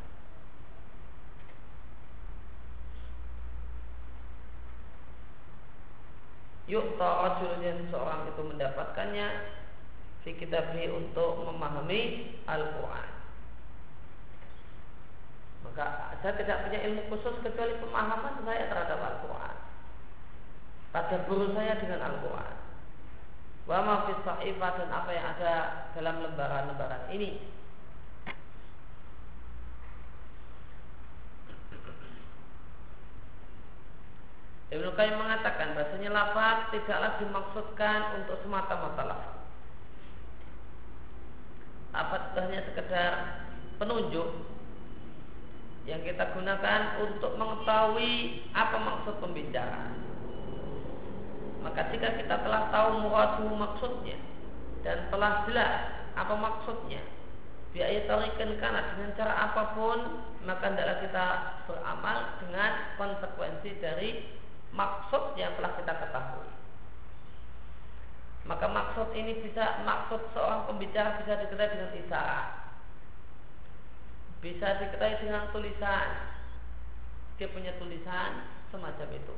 [6.70, 9.59] Yuk rajulnya seseorang itu mendapatkannya
[10.20, 13.08] fi kitabih untuk memahami Al-Quran.
[15.64, 19.56] Maka saya tidak punya ilmu khusus kecuali pemahaman saya terhadap Al-Quran.
[20.90, 22.54] Pada guru saya dengan Al-Quran.
[23.68, 25.52] Wa ma fi sahifah dan apa yang ada
[25.94, 27.60] dalam lembaran-lembaran ini.
[34.70, 39.39] Ibnu Qayyim mengatakan bahasanya lafaz tidaklah dimaksudkan untuk semata-mata lafaz.
[41.90, 43.12] Itu hanya sekedar
[43.82, 44.46] penunjuk
[45.88, 49.98] yang kita gunakan untuk mengetahui apa maksud pembicaraan.
[51.66, 54.16] Maka jika kita telah tahu muradu maksudnya
[54.86, 57.02] dan telah jelas apa maksudnya,
[57.74, 59.98] biayatarikan karena dengan cara apa pun
[60.46, 61.26] maka hendaklah kita
[61.68, 64.10] beramal dengan konsekuensi dari
[64.70, 66.59] maksud yang telah kita ketahui.
[68.48, 72.46] Maka maksud ini bisa maksud seorang pembicara bisa diketahui dengan isyarat.
[74.40, 76.08] Bisa diketahui dengan tulisan.
[77.36, 79.36] Dia punya tulisan semacam itu.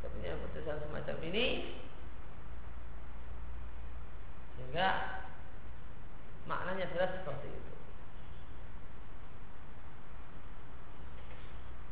[0.00, 1.46] Dia punya tulisan semacam ini
[4.60, 4.88] sehingga
[6.44, 7.74] maknanya adalah seperti itu.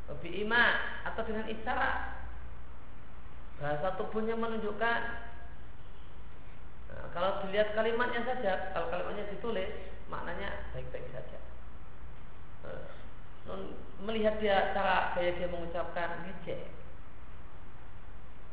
[0.09, 1.97] Lebih iman atau dengan isyarat
[3.59, 5.28] bahasa tubuhnya menunjukkan
[7.15, 9.71] kalau dilihat kalimatnya saja, kalau kalimatnya ditulis
[10.09, 11.39] maknanya baik-baik saja.
[12.65, 13.75] Uh,
[14.05, 16.69] melihat dia cara gaya dia mengucapkan ngecek,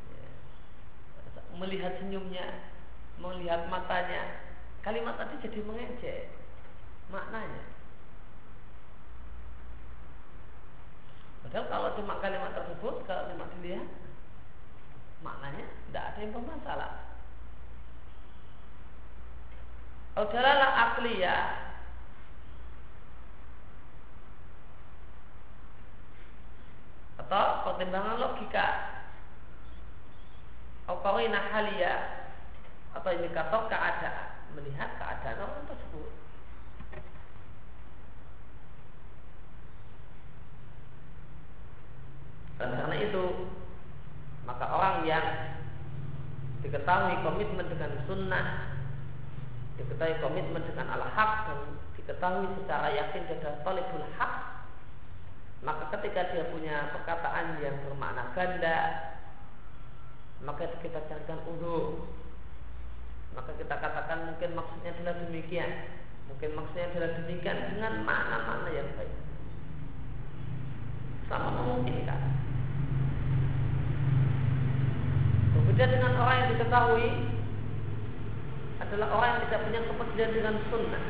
[0.09, 0.29] ya.
[1.59, 2.71] melihat senyumnya,
[3.19, 4.39] melihat matanya,
[4.81, 6.31] kalimat tadi jadi mengejek
[7.11, 7.63] maknanya.
[11.45, 13.85] Padahal kalau cuma kalimat tersebut, kalau cuma dilihat,
[15.21, 17.14] maknanya tidak ada yang bermasalah.
[20.15, 21.65] Kalau dalalah akliyah
[27.19, 28.67] atau pertimbangan logika.
[30.85, 31.93] Atau halia
[32.95, 34.39] atau indikator keadaan?
[34.55, 36.11] Melihat keadaan orang tersebut.
[42.55, 43.51] Dan karena itu
[44.47, 45.27] maka orang yang
[46.63, 48.74] diketahui komitmen dengan sunnah
[49.75, 51.59] diketahui komitmen dengan al-haq dan
[51.99, 54.33] diketahui secara yakin dia adalah talibul haq
[55.65, 58.79] maka ketika dia punya perkataan yang bermakna ganda
[60.45, 62.07] maka kita carikan udur
[63.35, 65.71] maka kita katakan mungkin maksudnya adalah demikian.
[66.31, 69.13] Mungkin maksudnya adalah demikian dengan makna-makna yang baik.
[71.27, 72.21] Sama memungkinkan.
[75.55, 77.07] Berbeda dengan orang yang diketahui
[78.89, 81.03] adalah orang yang tidak punya kepedulian dengan sunnah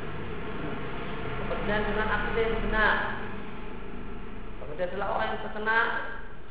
[1.46, 2.98] kepedulian dengan akidah yang benar
[4.76, 5.80] dia adalah orang yang terkena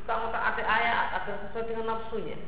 [0.00, 2.40] suka ngotak ayat agar sesuai dengan nafsunya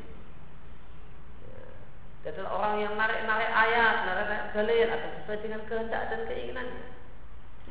[2.27, 6.85] dia adalah orang yang narik-narik ayat, narik-narik dalil atau sesuai dengan kehendak dan keinginannya.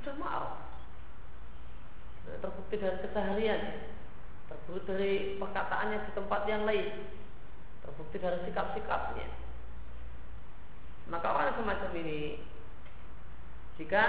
[0.01, 0.65] Sudah mau.
[2.25, 3.61] Terbukti dari keseharian,
[4.49, 6.89] terbukti dari perkataannya di tempat yang lain,
[7.85, 9.29] terbukti dari sikap-sikapnya.
[11.07, 12.43] Maka orang semacam ini,
[13.79, 14.05] jika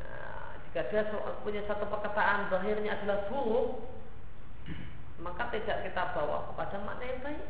[0.00, 1.02] nah, jika dia
[1.44, 3.84] punya satu perkataan bahirnya adalah buruk,
[5.20, 7.44] maka tidak kita bawa kepada makna yang baik.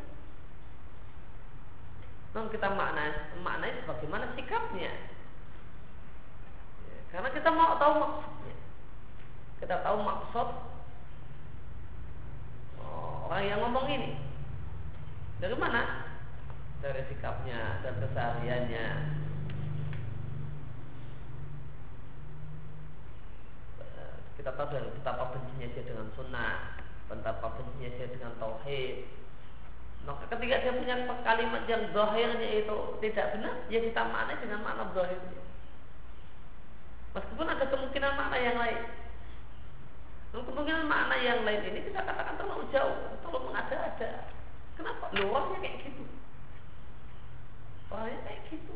[2.35, 4.91] Namun kita maknai, maknai sebagaimana sikapnya.
[6.83, 8.55] Ya, karena kita mau tahu maksudnya.
[9.63, 10.47] Kita tahu maksud
[12.83, 14.19] oh, orang yang ngomong ini.
[15.39, 16.04] Dari mana?
[16.83, 18.87] Dari sikapnya dan kesehariannya.
[24.35, 26.77] Kita tahu dari betapa bencinya dia dengan sunnah,
[27.09, 29.09] betapa bencinya dia dengan tauhid,
[30.05, 30.95] maka ketika dia punya
[31.25, 35.41] kalimat yang zahirnya itu tidak benar, ya kita maknai dengan makna zahirnya.
[37.17, 38.81] Meskipun ada kemungkinan makna yang lain.
[40.35, 44.29] Kemungkinan makna yang lain ini kita katakan terlalu jauh, terlalu mengada-ada.
[44.77, 45.09] Kenapa?
[45.17, 46.03] Luarnya kayak gitu.
[47.91, 48.75] Orangnya kayak gitu.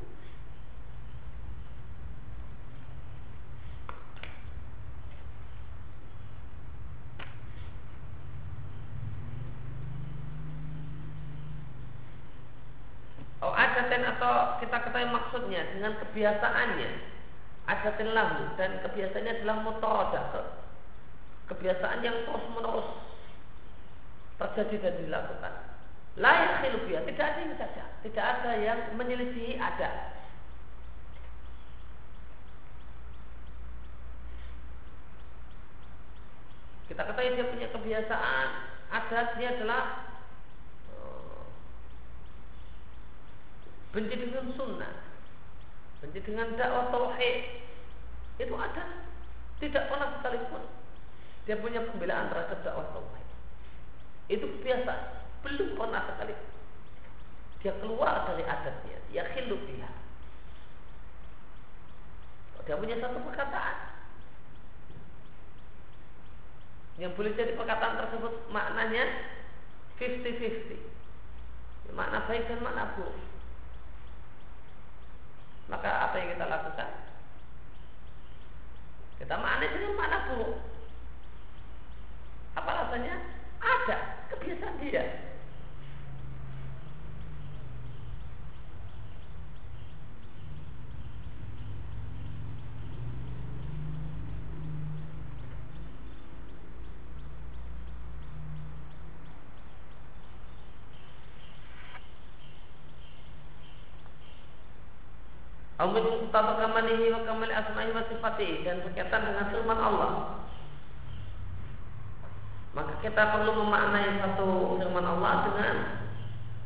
[13.39, 16.91] Oh adatin atau kita ketahui maksudnya dengan kebiasaannya.
[17.69, 20.25] Adatin lahu dan kebiasaannya adalah mutorodah
[21.49, 22.89] kebiasaan yang terus menerus
[24.37, 25.68] terjadi dan dilakukan
[26.19, 30.15] layak khilufiyah tidak ada yang saja tidak ada yang menyelisihi ada.
[36.87, 38.47] Kita ketahui dia punya kebiasaan.
[38.89, 39.83] Adatnya adalah
[43.93, 44.95] benci dengan sunnah,
[46.01, 47.37] benci dengan dakwah tauhid,
[48.41, 48.83] itu ada.
[49.59, 50.63] Tidak pernah sekalipun.
[51.43, 53.27] Dia punya pembelaan terhadap dakwah tauhid.
[54.31, 54.93] Itu biasa,
[55.49, 56.35] belum pernah sekali
[57.59, 59.89] dia keluar dari adatnya, dia khilu dia.
[62.63, 63.77] Dia punya satu perkataan
[67.01, 69.07] yang boleh jadi perkataan tersebut maknanya
[69.97, 70.77] 50-50
[71.97, 73.17] makna baik dan makna buruk
[75.69, 76.89] maka apa yang kita lakukan?
[79.21, 80.57] Kita maknai dengan mana buruk.
[82.57, 83.15] Apa alasannya?
[83.61, 83.97] Ada
[84.33, 85.28] kebiasaan dia.
[105.79, 110.11] Amin muqtada kamalihi wa kamali asma'i wa sifati dan berkaitan dengan firman Allah.
[112.75, 115.75] Maka kita perlu memaknai satu firman Allah dengan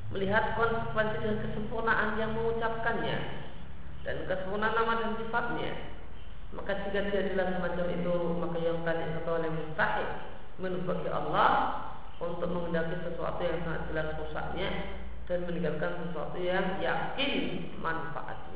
[0.10, 3.18] melihat konsekuensi dan kesempurnaan yang mengucapkannya
[4.02, 5.74] dan kesempurnaan nama dan sifatnya.
[6.54, 10.10] Maka jika dia jelas semacam itu, maka yang tadi atau yang mustahil
[10.62, 11.50] menurut Allah
[12.22, 14.70] untuk mengendaki sesuatu yang sangat jelas rusaknya
[15.26, 17.34] dan meninggalkan sesuatu yang yakin
[17.82, 18.53] manfaatnya.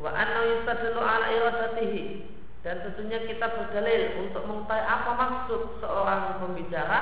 [0.00, 2.24] Wa anna yustadlu ala iradatihi
[2.62, 7.00] dan tentunya kita berdalil untuk mengetahui apa maksud seorang pembicara.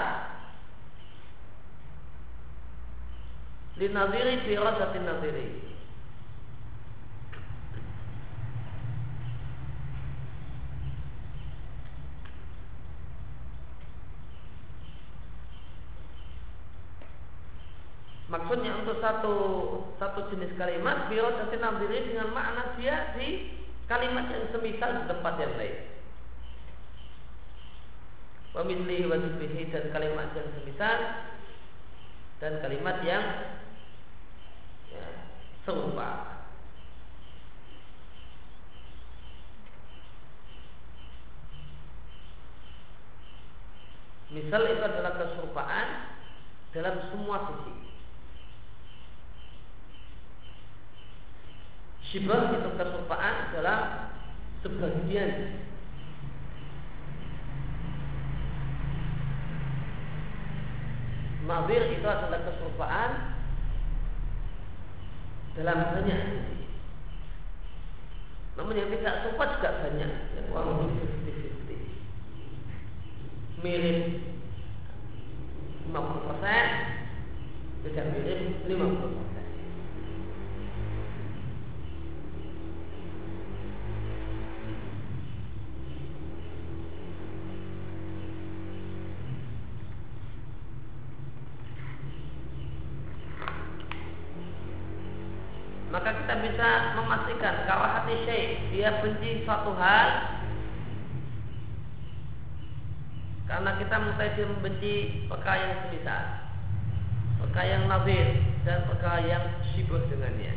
[3.76, 5.70] Linadiri bi iradatin nadiri
[18.30, 19.34] Maksudnya untuk satu
[20.01, 23.53] satu jenis kalimat biro dan nabiri dengan makna dia di
[23.84, 25.76] kalimat yang semisal di tempat yang lain.
[28.57, 30.98] Pemilih wajibihi dan kalimat yang semisal
[32.40, 33.24] dan kalimat yang
[34.88, 35.07] ya,
[35.68, 36.40] serupa.
[44.32, 45.86] Misal itu adalah keserupaan
[46.72, 47.79] dalam semua sisi.
[52.11, 54.11] Syibah itu keserupaan dalam
[54.66, 55.30] sebagian
[61.46, 63.11] Nadir itu adalah keserupaan
[65.54, 66.22] dalam banyak
[68.58, 70.11] Namun yang tidak serupa juga banyak.
[70.34, 71.06] Yang lebih
[73.62, 73.98] 50-50 Mirip
[75.94, 79.29] 50% Tidak mirip 50%
[96.61, 100.08] bisa memastikan kalau hati syekh dia benci suatu hal
[103.48, 104.94] karena kita mengetahui dia membenci
[105.24, 106.24] perkara yang semisal
[107.40, 110.52] perkara yang nazir dan perkara yang sibuk dengannya.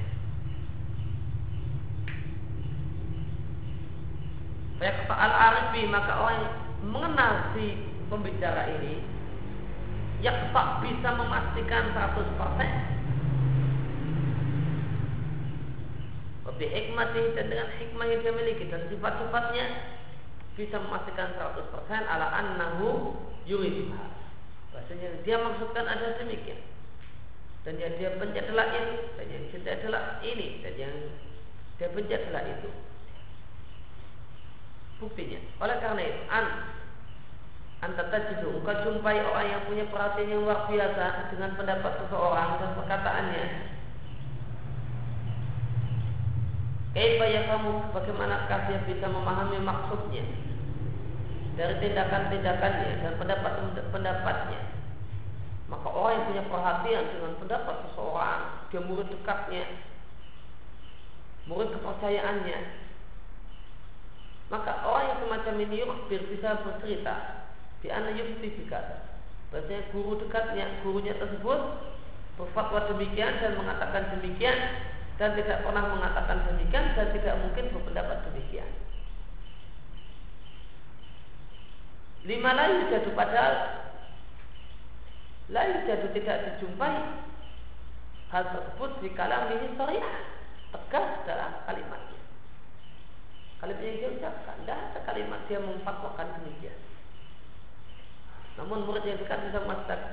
[4.83, 7.79] Kata al-arifi maka orang yang mengenal si
[8.11, 8.99] pembicara ini
[10.19, 12.92] yang tak bisa memastikan 100%
[16.63, 19.65] Wabi hikmati dan dengan hikmah yang dia miliki dan sifat-sifatnya
[20.55, 21.59] bisa memastikan 100%
[21.91, 23.99] ala annahu yuridha.
[24.71, 26.63] Bahasanya dia maksudkan ada demikian.
[27.67, 30.95] Dan yang dia benci adalah ini, dan yang cinta adalah ini, dan yang
[31.75, 32.71] dia benci adalah itu.
[35.03, 36.45] Buktinya, oleh karena itu, an
[37.83, 42.71] anta tajidu engkau jumpai orang yang punya perhatian yang luar biasa dengan pendapat seseorang dan
[42.79, 43.72] perkataannya
[46.93, 50.21] Kaifa kamu bagaimanakah dia bisa memahami maksudnya
[51.57, 54.61] dari tindakan-tindakannya dan pendapat-pendapatnya.
[55.73, 59.65] Maka orang yang punya perhatian dengan pendapat seseorang, dia murid dekatnya,
[61.49, 62.59] murid kepercayaannya,
[64.53, 67.15] maka orang yang semacam ini yukbir bisa bercerita
[67.81, 68.21] di anak.
[69.49, 71.57] Bahasanya guru dekatnya, gurunya tersebut
[72.37, 74.57] berfatwa demikian dan mengatakan demikian
[75.21, 78.69] dan tidak pernah mengatakan demikian dan tidak mungkin berpendapat demikian.
[82.23, 83.53] Lima lain jatuh padahal
[85.51, 86.95] lain jatuh tidak dijumpai
[88.31, 90.17] hal tersebut di kalam ini syariah
[90.73, 92.21] tegas dalam kalimatnya.
[93.61, 96.75] Kalimat yang dia ucapkan, tidak ada kalimat dia memfatwakan demikian.
[98.59, 99.63] Namun murid yang dekat bisa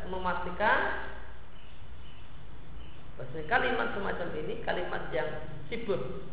[0.07, 0.81] memastikan
[3.21, 5.29] Bahasanya kalimat semacam ini kalimat yang
[5.69, 6.25] sibuk.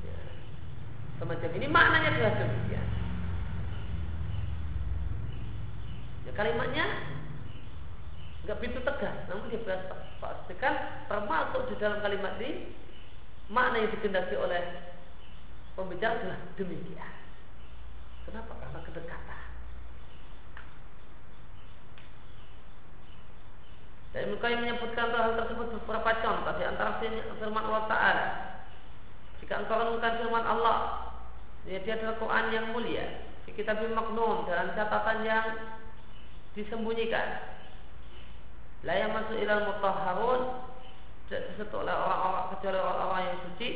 [0.00, 0.16] Ya.
[1.20, 2.88] Semacam ini maknanya adalah demikian.
[6.24, 6.84] Ya, kalimatnya
[8.48, 9.60] nggak begitu tegas, namun dia
[10.16, 12.72] pastikan termasuk di dalam kalimat ini
[13.52, 14.80] makna yang dikendaki oleh
[15.76, 17.14] pembicara adalah demikian.
[18.24, 18.56] Kenapa?
[18.64, 19.35] Karena kedekatan.
[24.16, 26.96] Dan Ibnu Qayyim menyebutkan hal tersebut beberapa contoh di antara
[27.36, 28.26] firman Allah Taala.
[29.44, 30.76] Jika engkau renungkan firman Allah,
[31.68, 33.28] ya dia adalah Quran yang mulia.
[33.44, 35.46] Di kitab maknun dalam catatan yang
[36.56, 37.44] disembunyikan.
[38.88, 40.64] La masuk ilal mutahharun
[41.28, 43.70] tidak disentuh oleh orang-orang kecuali orang-orang yang suci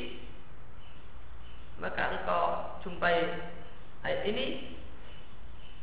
[1.82, 2.45] maka engkau
[2.86, 3.43] jumpai
[4.05, 4.76] ayat ini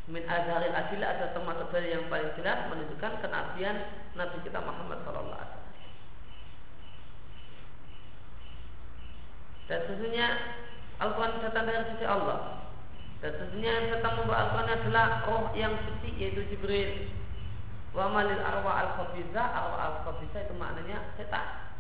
[0.08, 3.76] min azharil adillah ada termasuk dari yang paling jelas menunjukkan kenabian
[4.16, 5.76] Nabi kita Muhammad Sallallahu Alaihi Wasallam.
[9.68, 10.28] Dan sesungguhnya
[11.04, 12.40] Al-Quran datang dari sisi Allah.
[13.20, 17.12] Dan sesungguhnya yang datang membawa Al-Quran adalah roh yang suci yaitu Jibril.
[17.92, 21.76] Wa malil arwa al khabisa arwa al khabisa itu maknanya setan.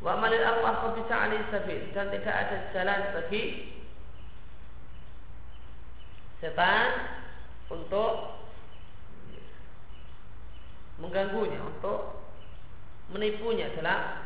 [0.00, 3.42] Wa malil arwa al khabisa alaihi sabil dan tidak ada jalan bagi
[6.42, 6.90] setan
[7.70, 8.42] untuk
[10.98, 12.18] mengganggunya, untuk
[13.14, 14.22] menipunya dalam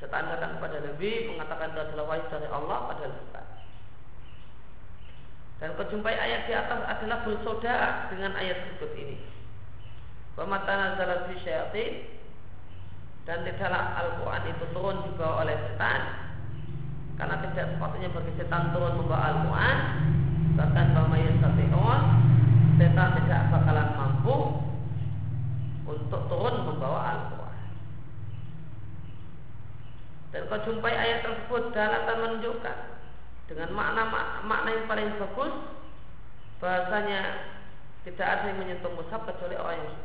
[0.00, 3.46] Setan datang kepada Nabi mengatakan itu adalah wahyu dari Allah padahal bukan.
[5.60, 9.20] Dan kejumpai ayat di atas adalah bersaudara dengan ayat berikut ini.
[10.40, 11.84] Pematana zalat fi
[13.28, 16.00] dan tidaklah Al-Quran itu turun dibawa oleh setan
[17.20, 19.78] karena tidak sepatutnya bagi setan turun membawa Al-Quran
[20.60, 22.00] bahkan bahwa yastati'un
[22.76, 24.36] setan tidak bakalan mampu
[25.88, 27.58] untuk turun membawa Al-Quran.
[30.30, 32.76] Dan kau jumpai ayat tersebut dalatan menunjukkan
[33.48, 34.04] dengan makna
[34.44, 35.52] makna yang paling bagus
[36.60, 37.20] bahasanya
[38.04, 39.98] tidak ada yang menyentuh mushaf kecuali orang yang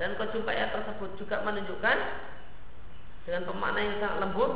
[0.00, 1.98] dan kau jumpai ayat tersebut juga menunjukkan
[3.28, 4.52] dengan pemakna yang sangat lembut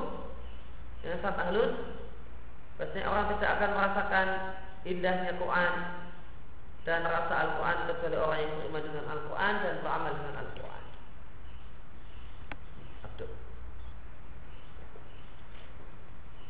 [1.05, 1.73] yang sangat halus
[2.75, 4.29] bahasanya orang tidak akan merasakan
[4.85, 5.75] indahnya Quran
[6.85, 10.83] dan rasa Al-Quran kecuali orang yang beriman dengan Al-Quran dan beramal dengan Al-Quran.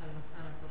[0.04, 0.66] Mustaraku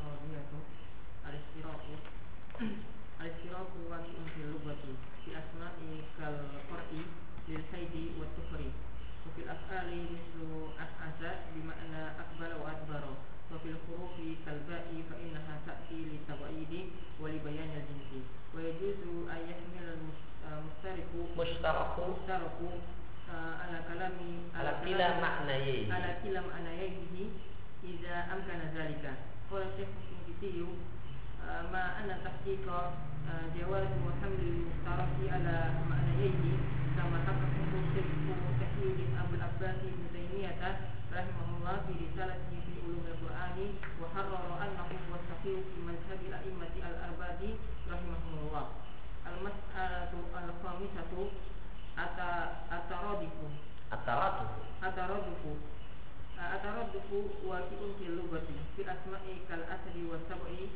[24.94, 27.26] kila maknayaihi ala kila maknayaihi
[27.82, 29.26] idza amkana zalika.
[29.50, 32.94] Qala syekh Singkiti uh, ma anna tahqiqa
[33.26, 36.62] uh, jawaz wa haml mustaraki ala maknayaihi
[36.94, 38.06] kama haqqaqahu syekh
[38.62, 40.62] Tahyid Abu Abbas Ibn Taymiyah
[41.10, 43.68] rahimahullah fi risalatihi fi ulum al-Qur'ani
[43.98, 44.94] wa harrara annahu
[45.26, 47.58] sahih fi madhhab al-a'immati al-arbadi
[47.89, 48.66] rahimahullah
[49.26, 51.34] al-mas'alatu al-khamisatu
[51.98, 53.50] ata ataradifu
[53.89, 54.53] ataradifu
[54.88, 55.52] ataradifu
[56.56, 57.20] ataradifu
[57.50, 58.56] wa kiun fil lugati
[58.94, 60.68] asma'i kal asli wa sab'i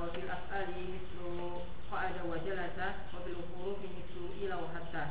[0.00, 1.60] wa fil af'ali mislu
[1.90, 5.04] qa'ada wa jalasa wa fil hurufi mislu ila wa hatta.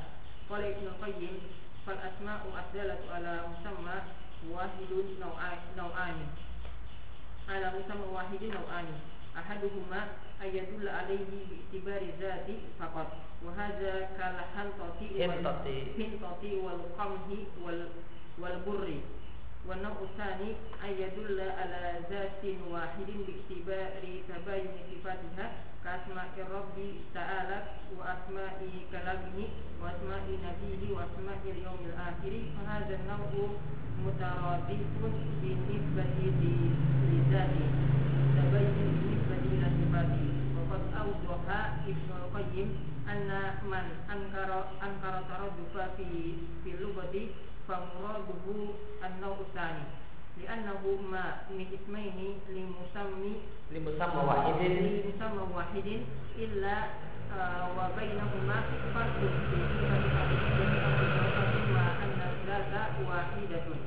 [0.49, 1.35] Qala ibn qayyim
[1.85, 3.97] fal asma'u asdalatu ala musamma
[4.49, 6.25] wahidun naw'ani
[7.47, 8.95] ala musamma wahidin naw'ani
[9.35, 10.01] ahaduhuma
[10.41, 13.09] ayadul alaihi bi'tibari zati faqat
[13.45, 15.37] wa hadza kal hantati wal
[15.97, 17.81] hintati wal qamhi wal
[18.41, 19.05] wal burri
[19.69, 25.45] wa naw'u tsani ayadulla ala zatin wahidin bi'tibari tabayyun sifatiha
[25.85, 27.57] ka asma'i rabbi ta'ala
[27.93, 29.45] wa asma'i kalamihi
[29.77, 33.45] wa asma'i nabiyhi wa asma'i al-yawmil akhir fa hadza an-naw'u
[34.01, 37.65] mutaradifun bi nisbati li zati
[38.33, 39.51] tabayyun sifati
[41.11, 42.69] Awdaha Ibnu Qayyim
[43.03, 46.07] anna man ankara ankara taraddufa fi
[46.63, 47.35] fi lughati
[47.67, 48.71] fa muraduhu
[49.03, 49.83] an-naw' tsani
[50.39, 53.33] li'annahu ma min ismaini li musammi
[53.75, 54.73] li musamma wahidin.
[54.87, 56.01] li musamma wahidin
[56.39, 56.77] illa
[57.75, 58.57] wa bainahuma
[58.95, 60.09] farqun fi sifati.
[61.75, 63.79] Ma anna dzaka wahidatun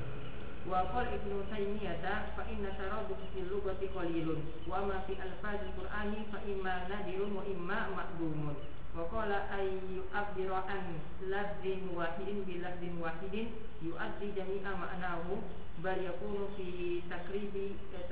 [0.70, 6.24] wa qol ibnu taimiyata fa inna syarabu fil lughati qalilun wa ma fi alfazil qur'ani
[6.32, 8.56] fa imma nadirun wa imma ma'dumun.
[8.96, 10.96] Wa qala ay yu'abbira an
[11.28, 13.48] lafzin wahidin bi lafzin wahidin
[13.84, 15.42] yu'addi jami'a ma'nahu
[15.84, 18.06] bal yakunu fi takribi eh,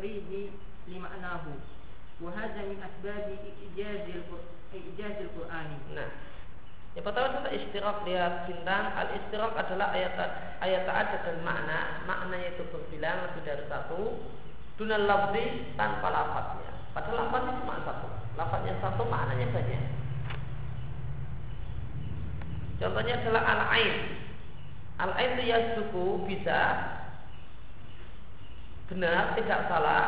[0.00, 0.48] lima
[0.88, 1.52] li ma'nahu
[2.24, 3.36] wa hadha min asbabi
[3.68, 4.22] ijazil
[4.72, 5.76] ijazil qur'ani.
[5.92, 6.08] Nah
[6.98, 8.90] yang pertama kita istirak lihat bintang.
[8.90, 10.18] Al istirak adalah ayat
[10.58, 12.02] ayat ada dan makna.
[12.10, 14.18] Maknanya itu berbilang lebih dari satu.
[14.74, 16.74] Dunal lafzi tanpa lafadznya.
[16.90, 18.08] Padahal lafadznya cuma satu.
[18.34, 19.84] Lafadznya satu, maknanya banyak.
[22.82, 23.94] Contohnya adalah al-ain.
[24.98, 26.58] Al-ain itu yasduku bisa
[28.90, 30.02] benar, tidak salah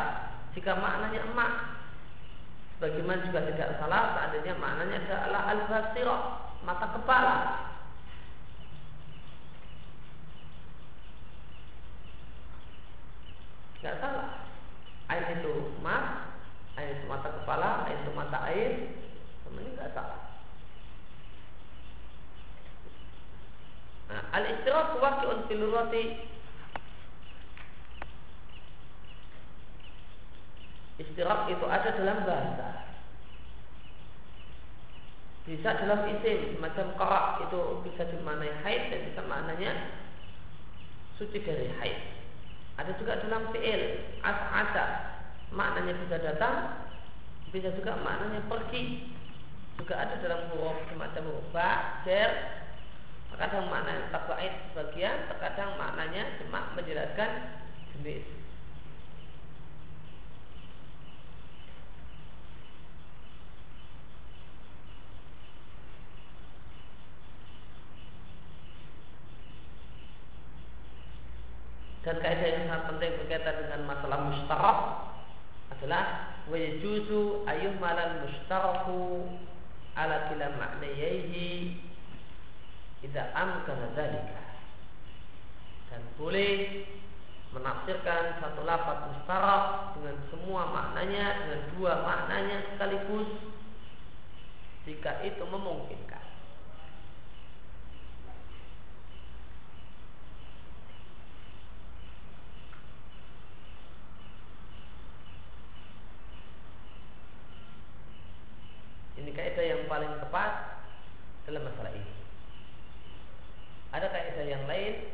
[0.51, 1.53] jika maknanya emak.
[2.83, 7.37] Bagaimana juga tidak salah seandainya maknanya adalah al-basirah mata kepala.
[13.81, 14.29] Tidak salah.
[15.11, 16.31] air itu mas,
[16.79, 18.95] air itu mata kepala, air itu mata air,
[19.51, 20.21] ini nggak salah.
[24.07, 26.31] Nah, al istirak waqi'un fil roti
[31.01, 32.70] Istirak itu ada dalam bahasa
[35.41, 39.71] bisa dalam isim macam korak itu bisa dimaknai haid dan bisa maknanya
[41.17, 41.97] suci dari haid.
[42.77, 44.85] Ada juga dalam fi'il asa-asa
[45.49, 46.55] maknanya bisa datang,
[47.49, 49.13] bisa juga maknanya pergi.
[49.81, 52.29] Juga ada dalam huruf semacam huruf ba, jer,
[53.33, 57.31] terkadang maknanya tabaid sebagian, terkadang maknanya cuma menjelaskan
[57.97, 58.40] jenis
[72.01, 74.79] dan kaidah yang sangat penting berkaitan dengan masalah mustarak
[75.69, 76.05] adalah
[76.49, 79.29] wajuzu ayuh malal mustaraku
[79.93, 81.77] ala kila maknayaihi
[83.05, 84.41] idza amkana dzalika
[85.93, 86.87] dan boleh
[87.51, 93.29] menafsirkan satu lafaz mustarak dengan semua maknanya dengan dua maknanya sekaligus
[94.89, 96.20] jika itu memungkinkan
[109.21, 110.81] Ini kaidah yang paling tepat
[111.45, 112.13] dalam masalah ini.
[113.93, 115.13] Ada kaidah yang lain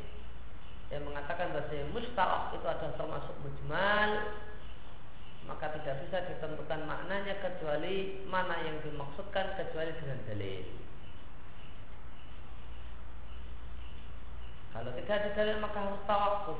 [0.87, 4.11] yang mengatakan bahwa mustalak itu adalah termasuk mujmal
[5.47, 10.63] maka tidak bisa ditentukan maknanya kecuali mana yang dimaksudkan kecuali dengan dalil.
[14.71, 16.59] Kalau tidak ada dalil maka harus tawakuf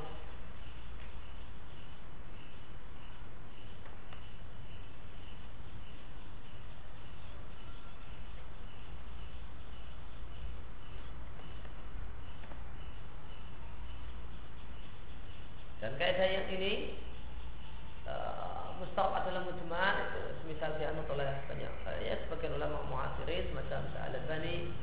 [15.78, 17.00] Dan kaidah yang ini
[18.02, 20.20] uh, mustahab adalah mujmal itu
[20.50, 21.72] misal dianut oleh banyak
[22.02, 24.74] ya sebagian ulama muasirin semacam Sa'al Bani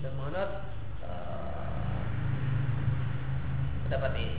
[0.00, 0.52] dan menurut
[1.02, 2.06] uh,
[3.84, 4.38] pendapat ini.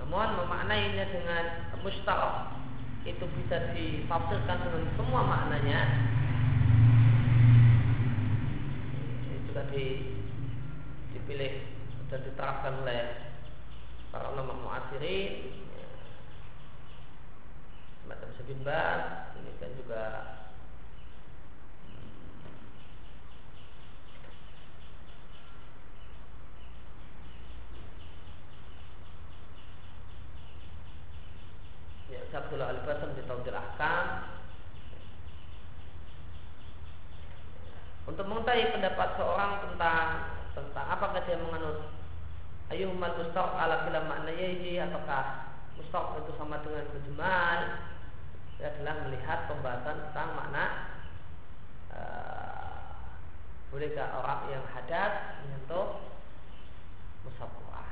[0.00, 1.44] Namun memaknainya dengan
[1.84, 2.58] mustahab
[3.08, 5.80] itu bisa ditafsirkan dengan semua maknanya.
[9.50, 10.14] Juga di,
[11.16, 11.52] dipilih
[12.10, 13.02] dan diterapkan oleh
[14.10, 15.54] para ulama muasirin.
[15.74, 15.88] Ya,
[18.02, 18.30] semacam
[19.38, 20.02] ini kan juga
[32.10, 34.06] ya Sabdullah Al-Basam di Taudil Ahkam
[38.10, 40.06] untuk mengetahui pendapat seorang tentang
[40.58, 41.86] tentang apakah dia menganut
[43.60, 47.60] ala makna maknayaihi ataukah mustaq itu sama dengan mujmal
[48.56, 50.64] itu adalah melihat pembahasan tentang makna
[51.92, 53.08] uh,
[53.68, 56.00] bolehkah orang yang hadat menyentuh
[57.24, 57.88] mushaf Quran.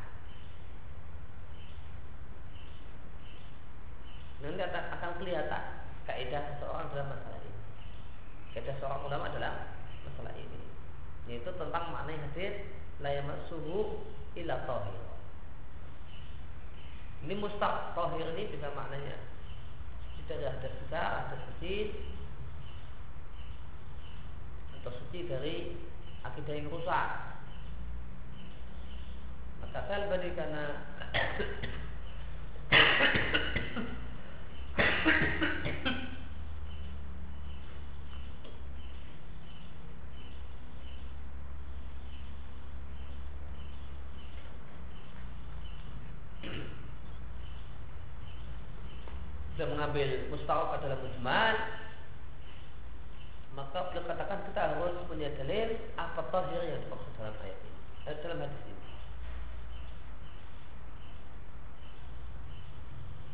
[4.44, 5.62] Nanti akan kelihatan
[6.08, 7.60] kaidah seseorang dalam masalah ini.
[8.56, 9.52] Kaidah seorang ulama adalah
[10.04, 10.58] masalah ini
[11.28, 12.64] yaitu tentang makna hadis
[13.04, 13.20] la
[13.52, 14.00] suhu
[14.32, 15.07] ila tohir
[17.24, 19.16] ini mustaq tohir ini bisa maknanya.
[20.28, 21.88] Dari hadas besar, hadas kecil
[24.76, 25.72] atau suci dari
[26.20, 27.08] akidah yang rusak.
[29.64, 30.64] Maka kalbani karena
[49.58, 51.54] sudah mengambil mustahab adalah mujmal
[53.56, 58.16] maka beliau katakan kita harus punya dalil apa tahir yang dimaksud dalam ayat ini eh,
[58.20, 58.84] dalam hadis ini.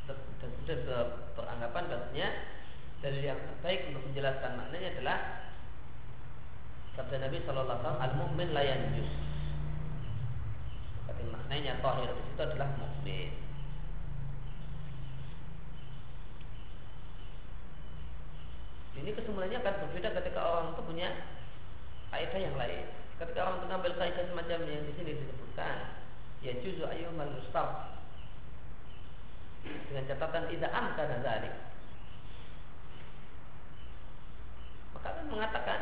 [0.06, 0.78] Dan sudah
[1.34, 2.28] beranggapan bahasanya
[3.02, 5.18] dalil yang terbaik untuk menjelaskan maknanya adalah
[6.94, 8.80] sabda Nabi Shallallahu Alaihi Wasallam al mukmin layan
[11.24, 13.43] maknanya tahir di situ adalah mukmin
[18.94, 21.08] Ini kesimpulannya akan berbeda ketika orang itu punya
[22.14, 22.86] kaidah yang lain.
[23.14, 26.02] ketika orang mengambil kaidah semacam yang di sini disebutkan
[26.42, 27.94] ya juzu ayyuhal mustaf.
[29.64, 31.54] Dengan catatan tidak amkana dzalik
[35.04, 35.80] maka akan mengatakan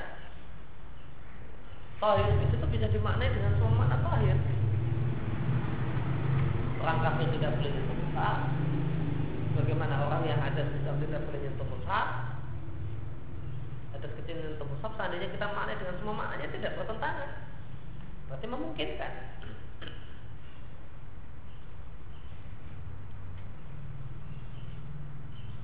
[2.02, 4.34] tahir itu bisa dimaknai dengan semua makna tahir.
[6.82, 8.36] Orang kafir tidak boleh ditukar
[9.54, 11.70] bagaimana orang yang ada tidak boleh nyentuh
[14.02, 17.30] atas kecil mushaf seandainya kita maknai dengan semua maknanya tidak bertentangan
[18.26, 19.12] berarti memungkinkan.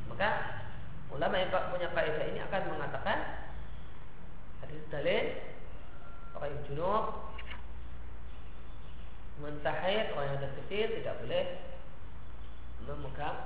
[0.07, 0.30] Maka
[1.11, 3.18] ulama yang punya kaidah ini akan mengatakan
[4.62, 5.24] hadis dalil
[6.39, 7.05] orang yang junub
[9.43, 11.45] mentahid orang yang ada kecil tidak boleh
[12.86, 13.39] memegang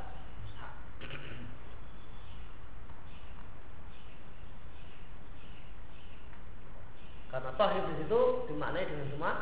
[7.42, 9.34] Karena tahir di situ dimaknai dengan semua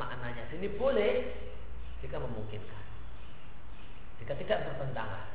[0.00, 0.48] maknanya.
[0.48, 1.28] Ini boleh
[2.00, 2.84] jika memungkinkan.
[4.24, 5.28] Jika tidak bertentangan.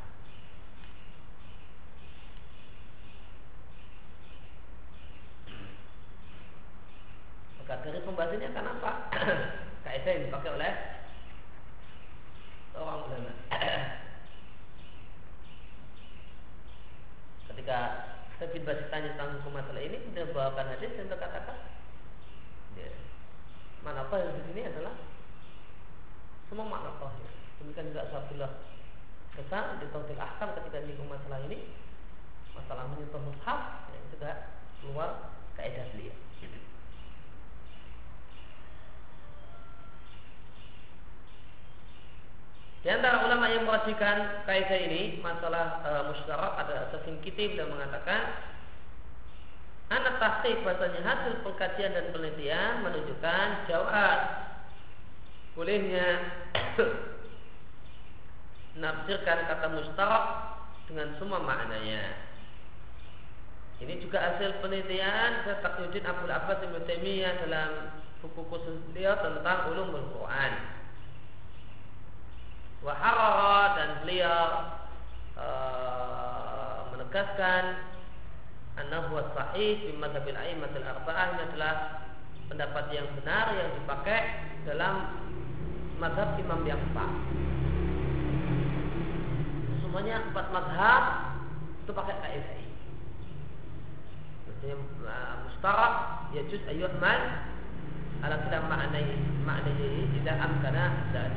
[7.62, 9.14] Maka dari pembahasannya kenapa?
[9.86, 10.74] Kaidah yang dipakai oleh
[12.74, 13.38] orang ulama.
[17.54, 18.11] Ketika
[18.42, 21.62] saya bin Bas tanya tentang hukum masalah ini, dia bawakan hadis dan berkatakan,
[22.74, 22.90] ya,
[23.86, 24.98] mana apa yang di sini adalah
[26.50, 27.30] semua makna tahir.
[27.62, 28.66] Demikian juga Sabdullah
[29.38, 31.70] besar di Tauhid Ahkam ketika di masalah ini,
[32.58, 34.50] masalah menyentuh mushaf, yang juga
[34.82, 36.18] keluar kaidah beliau.
[42.82, 48.42] Di antara ulama yang merajihkan kaidah ini masalah e, musyarak ada Safin Kitib dan mengatakan
[49.94, 54.20] anak tahqiq bahasanya hasil pengkajian dan penelitian menunjukkan jawab
[55.54, 56.26] bolehnya
[58.82, 60.26] nafsirkan kata mustarak
[60.90, 62.18] dengan semua maknanya.
[63.78, 67.72] Ini juga hasil penelitian Syekh Taqiyuddin Abdul Abbas Ibnu Taimiyah dalam
[68.26, 70.81] buku khusus beliau tentang ulumul Quran.
[72.82, 74.46] Waharara dan beliau
[75.38, 75.48] e,
[76.90, 77.64] menegaskan
[78.82, 81.38] annahu sahih di madhabil a'immatil arba'ah.
[81.38, 81.76] Ini adalah
[82.50, 84.22] pendapat yang benar yang dipakai
[84.66, 84.96] dalam
[86.02, 87.12] madhab imam yang empat
[89.92, 91.04] semuanya empat madhab
[91.84, 92.60] itu pakai kaidah.
[94.64, 94.72] Ini
[95.04, 95.94] uh, mustarak
[96.32, 97.22] yajuz ayyuhmal
[98.24, 101.32] ala kalam maknai maknai tidak amkana dan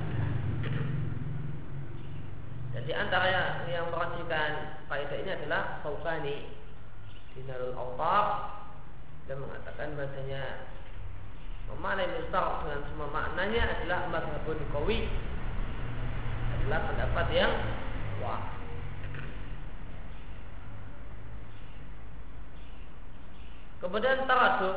[2.74, 6.50] dan di antara yang, yang merajihkan kaidah ini adalah Faukani
[7.38, 8.26] Dinarul Awtab
[9.30, 10.42] dan mengatakan bahasanya
[11.70, 15.06] memaknai mustar dengan semua maknanya adalah mazhabun kawi
[16.60, 17.52] adalah pendapat yang
[18.20, 18.42] wah.
[23.78, 24.76] Kemudian taraduf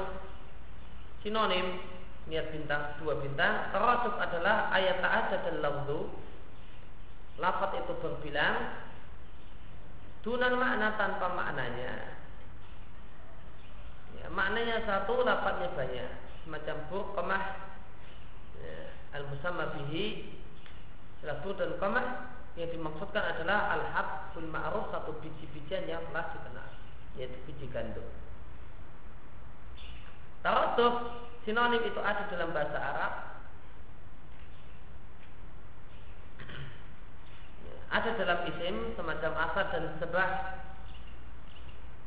[1.24, 1.80] sinonim
[2.28, 3.72] niat bintang dua bintang.
[3.72, 6.27] Taraduf adalah ayat ta'addad dan lafzu
[7.38, 8.82] lafat itu berbilang
[10.26, 12.18] tunan makna tanpa maknanya.
[14.18, 16.12] Ya, maknanya satu lafadznya banyak.
[16.44, 17.44] Semacam burqamah
[18.58, 18.78] ya,
[19.14, 20.34] al musamma bihi
[21.44, 22.08] bur dan qamah.
[22.58, 26.70] Yang dimaksudkan adalah al-hab bil ma'ruf satu biji-bijian yang telah dikenal
[27.14, 28.06] yaitu biji gandum.
[30.42, 31.14] Taratuf
[31.46, 33.14] sinonim itu ada dalam bahasa Arab
[37.88, 40.32] ada dalam isim semacam asad dan sebah.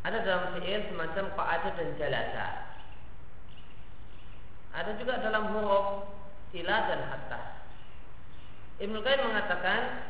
[0.01, 2.47] Ada dalam fi'il semacam qa'ada dan jalasa.
[4.73, 6.09] Ada juga dalam huruf
[6.57, 7.41] ila dan hatta.
[8.81, 10.09] Ibnu Qayyim mengatakan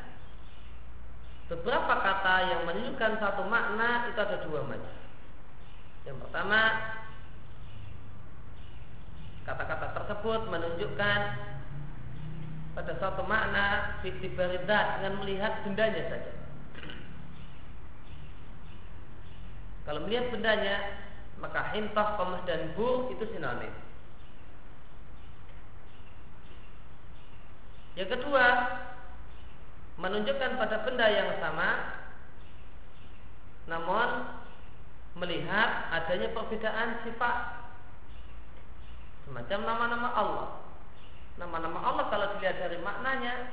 [1.50, 4.94] beberapa kata yang menunjukkan satu makna itu ada dua macam.
[6.06, 6.60] Yang pertama
[9.42, 11.20] kata-kata tersebut menunjukkan
[12.74, 16.32] pada suatu makna fiktif baridat dengan melihat bendanya saja.
[19.88, 20.76] Kalau melihat bendanya,
[21.42, 23.72] maka hintah, komah dan bur itu sinonim.
[27.98, 28.46] Yang kedua,
[29.98, 31.98] menunjukkan pada benda yang sama,
[33.66, 34.08] namun
[35.18, 37.36] melihat adanya perbedaan sifat
[39.26, 40.69] semacam nama-nama Allah
[41.40, 43.48] nama-nama Allah kalau dilihat dari maknanya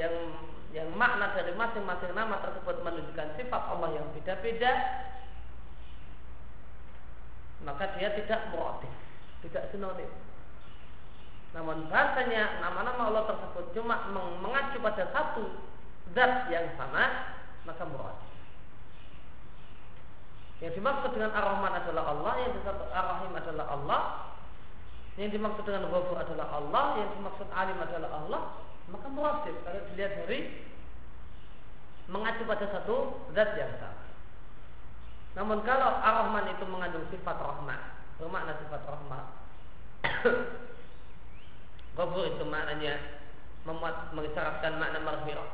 [0.00, 0.14] yang
[0.72, 4.72] yang makna dari masing-masing nama tersebut menunjukkan sifat Allah yang beda-beda
[7.62, 9.02] maka dia tidak mu'atif
[9.42, 10.08] tidak sinonim.
[11.52, 14.08] Namun bahasanya nama-nama Allah tersebut cuma
[14.40, 15.44] mengacu pada satu
[16.16, 17.34] zat yang sama,
[17.68, 18.16] maka murad.
[20.62, 24.00] Yang dimaksud dengan Ar-Rahman adalah Allah, yang dimaksud Ar-Rahim adalah Allah,
[25.20, 28.42] yang dimaksud dengan Ghafur adalah Allah, yang dimaksud Alim adalah Allah,
[28.88, 30.64] maka muradif kalau dilihat dari
[32.08, 32.96] mengacu pada satu
[33.36, 34.04] zat yang sama.
[35.32, 37.80] Namun kalau Ar-Rahman itu mengandung sifat rahmat,
[38.16, 39.24] bermakna sifat rahmat.
[41.96, 42.96] Ghafur itu maknanya
[43.68, 45.48] memuat mengisyaratkan makna maghfirah.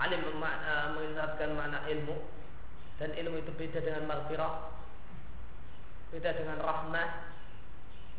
[0.00, 2.16] Alim bermakna mengisyaratkan makna ilmu
[2.96, 4.72] dan ilmu itu beda dengan maghfirah.
[6.12, 7.29] Beda dengan rahmat.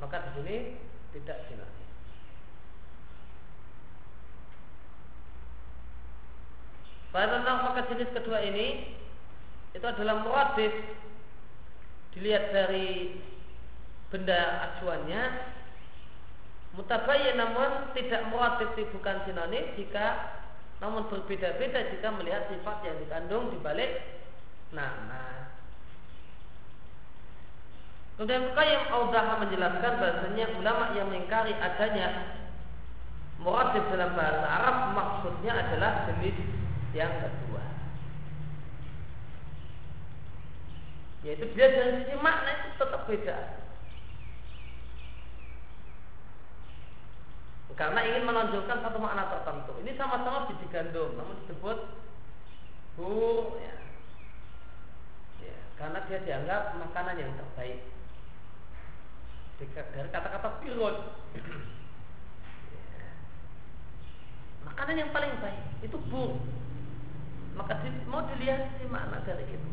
[0.01, 0.57] Maka di sini
[1.13, 1.89] tidak sinonim.
[7.11, 8.97] Pada maka jenis kedua ini
[9.75, 10.71] itu adalah muradif
[12.15, 13.19] dilihat dari
[14.11, 15.23] benda acuannya
[16.75, 20.39] mutabayyin namun tidak muradif bukan sinonim jika
[20.79, 24.01] namun berbeda-beda jika melihat sifat yang dikandung di balik
[24.71, 25.51] nama.
[28.21, 32.37] Kemudian Qayyim Audah menjelaskan bahasanya ulama yang mengingkari adanya
[33.41, 36.37] muradif dalam bahasa Arab maksudnya adalah jenis
[36.93, 37.65] yang kedua.
[41.25, 43.37] Yaitu dia dari sisi makna itu tetap beda.
[47.73, 49.81] Karena ingin menonjolkan satu makna tertentu.
[49.81, 51.89] Ini sama-sama biji gandum, namun disebut
[53.01, 53.75] bu, ya.
[55.41, 55.57] ya.
[55.81, 57.81] Karena dia dianggap makanan yang terbaik.
[59.61, 60.95] Dari kata-kata pirun,
[61.37, 61.41] ya.
[64.65, 66.33] makanan yang paling baik itu bu.
[67.53, 67.77] Maka
[68.09, 69.69] mau dilihat si makna dari itu.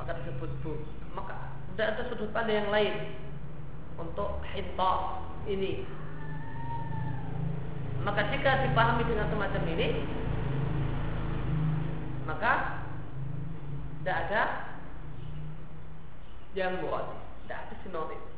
[0.00, 0.72] Maka disebut bu
[1.12, 3.12] maka tidak ada sudut pandang yang lain
[4.00, 5.84] untuk hinta ini.
[8.08, 9.88] Maka jika dipahami dengan semacam ini
[12.24, 12.52] maka
[14.00, 14.42] tidak ada
[16.56, 17.04] yang buat
[17.44, 18.37] tidak ada sinonim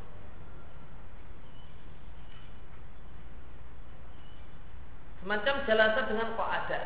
[5.31, 6.81] semacam jalasa dengan ada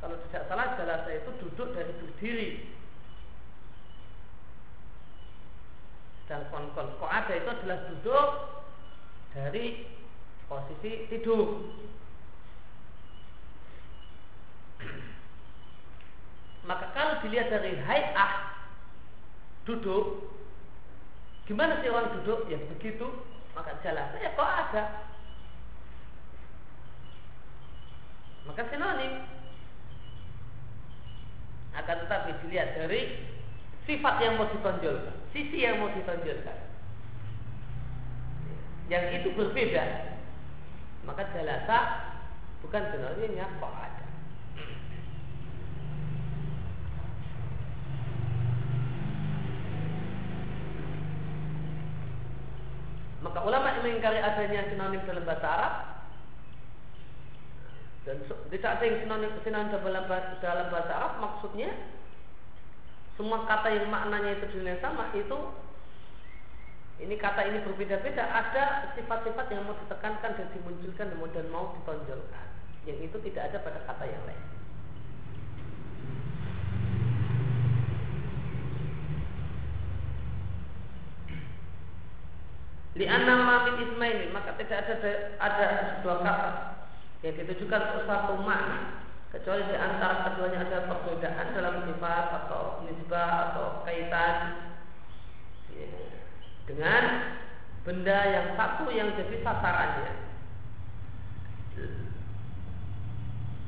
[0.00, 2.50] kalau tidak salah jalasa itu duduk dari berdiri.
[6.24, 8.28] Dan kon-kon ada itu adalah duduk
[9.36, 9.84] dari
[10.48, 11.68] posisi tidur.
[16.64, 18.56] Maka kalau dilihat dari hayah
[19.68, 20.32] duduk,
[21.44, 22.48] gimana sih orang duduk?
[22.48, 23.04] Ya begitu.
[23.52, 25.12] Maka jalannya ya kok ada.
[28.46, 29.26] Maka sinonim
[31.76, 33.26] akan tetapi dilihat dari
[33.84, 36.58] sifat yang mau ditonjolkan, sisi yang mau ditonjolkan.
[38.86, 40.14] Yang itu berbeda.
[41.06, 41.78] Maka jalasa
[42.62, 44.06] bukan sebenarnya kok ada.
[53.26, 55.95] Maka ulama mengingkari adanya sinonim dalam bahasa Arab
[58.06, 60.06] dan di saat yang sinonim sinonim dalam
[60.38, 61.74] dalam bahasa Arab maksudnya
[63.18, 65.34] semua kata yang maknanya itu yang sama itu
[66.96, 72.46] ini kata ini berbeda-beda ada sifat-sifat yang mau ditekankan dan dimunculkan dan mau ditonjolkan.
[72.88, 74.44] Yang itu tidak ada pada kata yang lain.
[82.96, 85.66] Lianna min ismaili maka tidak ada ada
[86.00, 86.75] dua kata
[87.26, 89.02] yang ditujukan satu makna
[89.34, 94.36] kecuali di antara keduanya ada perbedaan dalam sifat atau nisbah atau kaitan.
[95.74, 95.90] Ya,
[96.70, 97.02] dengan
[97.82, 100.12] benda yang satu yang jadi sasarannya.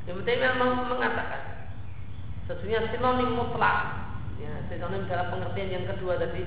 [0.06, 1.42] Yang penting memang mengatakan
[2.46, 3.78] sesungguhnya sinonim mutlak.
[4.38, 6.46] Ya sinonim dalam pengertian yang kedua tadi.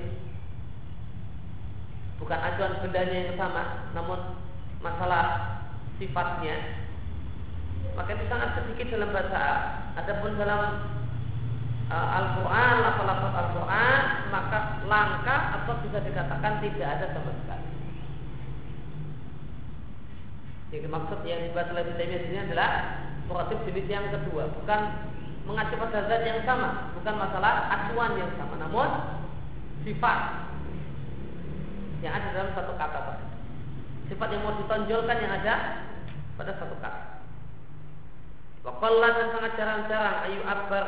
[2.24, 4.40] Bukan acuan bendanya yang sama namun
[4.80, 5.60] masalah
[6.02, 6.90] sifatnya
[7.94, 9.62] maka itu sangat sedikit dalam bahasa Arab.
[10.00, 10.62] Adapun dalam
[11.92, 14.02] uh, Al-Quran, lafaz Al-Quran,
[14.32, 17.70] maka langka atau bisa dikatakan tidak ada sama sekali.
[20.72, 22.72] Jadi maksud yang dibahas oleh Ibnu ini adalah
[23.28, 24.82] motif jenis yang kedua, bukan
[25.44, 28.88] mengacu pada zat yang sama, bukan masalah acuan yang sama, namun
[29.84, 30.48] sifat
[32.00, 33.20] yang ada dalam satu kata.
[34.08, 35.56] Sifat yang mau ditonjolkan yang ada
[36.40, 37.11] pada satu kata.
[38.62, 40.86] Wakallah dan sangat jarang-jarang ayu akbar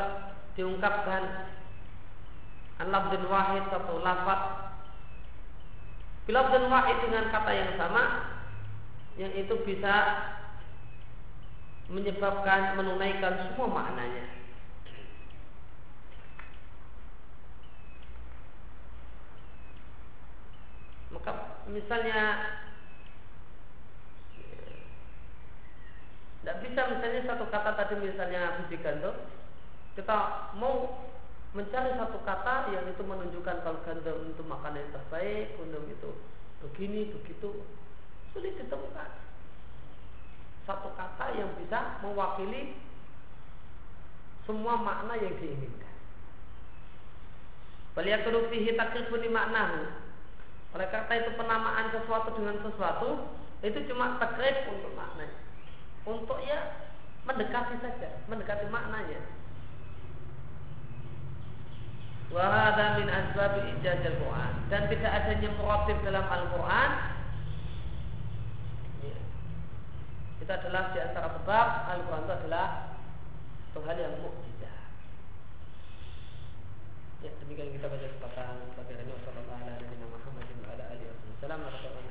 [0.53, 1.23] diungkapkan
[2.77, 4.73] an lafzin wahid satu lafaz
[6.23, 8.03] Bilaf dan wahid dengan kata yang sama
[9.19, 9.93] yang itu bisa
[11.91, 14.23] menyebabkan menunaikan semua maknanya.
[21.11, 22.19] Maka misalnya
[26.43, 29.15] tidak bisa misalnya satu kata tadi misalnya biji gandum
[29.95, 31.07] kita mau
[31.55, 36.11] mencari satu kata yang itu menunjukkan kalau gandum itu makanan yang terbaik, gandum itu
[36.65, 37.61] begini, begitu,
[38.33, 39.09] sulit ditemukan.
[40.65, 42.73] Satu kata yang bisa mewakili
[44.49, 45.93] semua makna yang diinginkan.
[47.93, 49.93] Baliyakulu fihi takrifuni maknahu.
[50.73, 53.29] Oleh kata itu penamaan sesuatu dengan sesuatu
[53.61, 55.42] itu cuma takrif untuk maknanya.
[56.03, 56.59] Untuk ya
[57.23, 59.21] mendekati saja, mendekati maknanya.
[62.33, 63.61] Wahada min asbab
[64.17, 66.91] Quran dan tidak adanya motif dalam Al-Quran
[70.43, 72.67] itu adalah di antara sebab Al-Quran itu adalah
[73.71, 74.75] satu hal yang mukjizat.
[77.23, 80.67] Ya demikian kita baca kesempatan pagi ini wassalamualaikum warahmatullahi wabarakatuh.
[80.67, 81.07] Wa ala alihi
[81.79, 82.02] wasallam.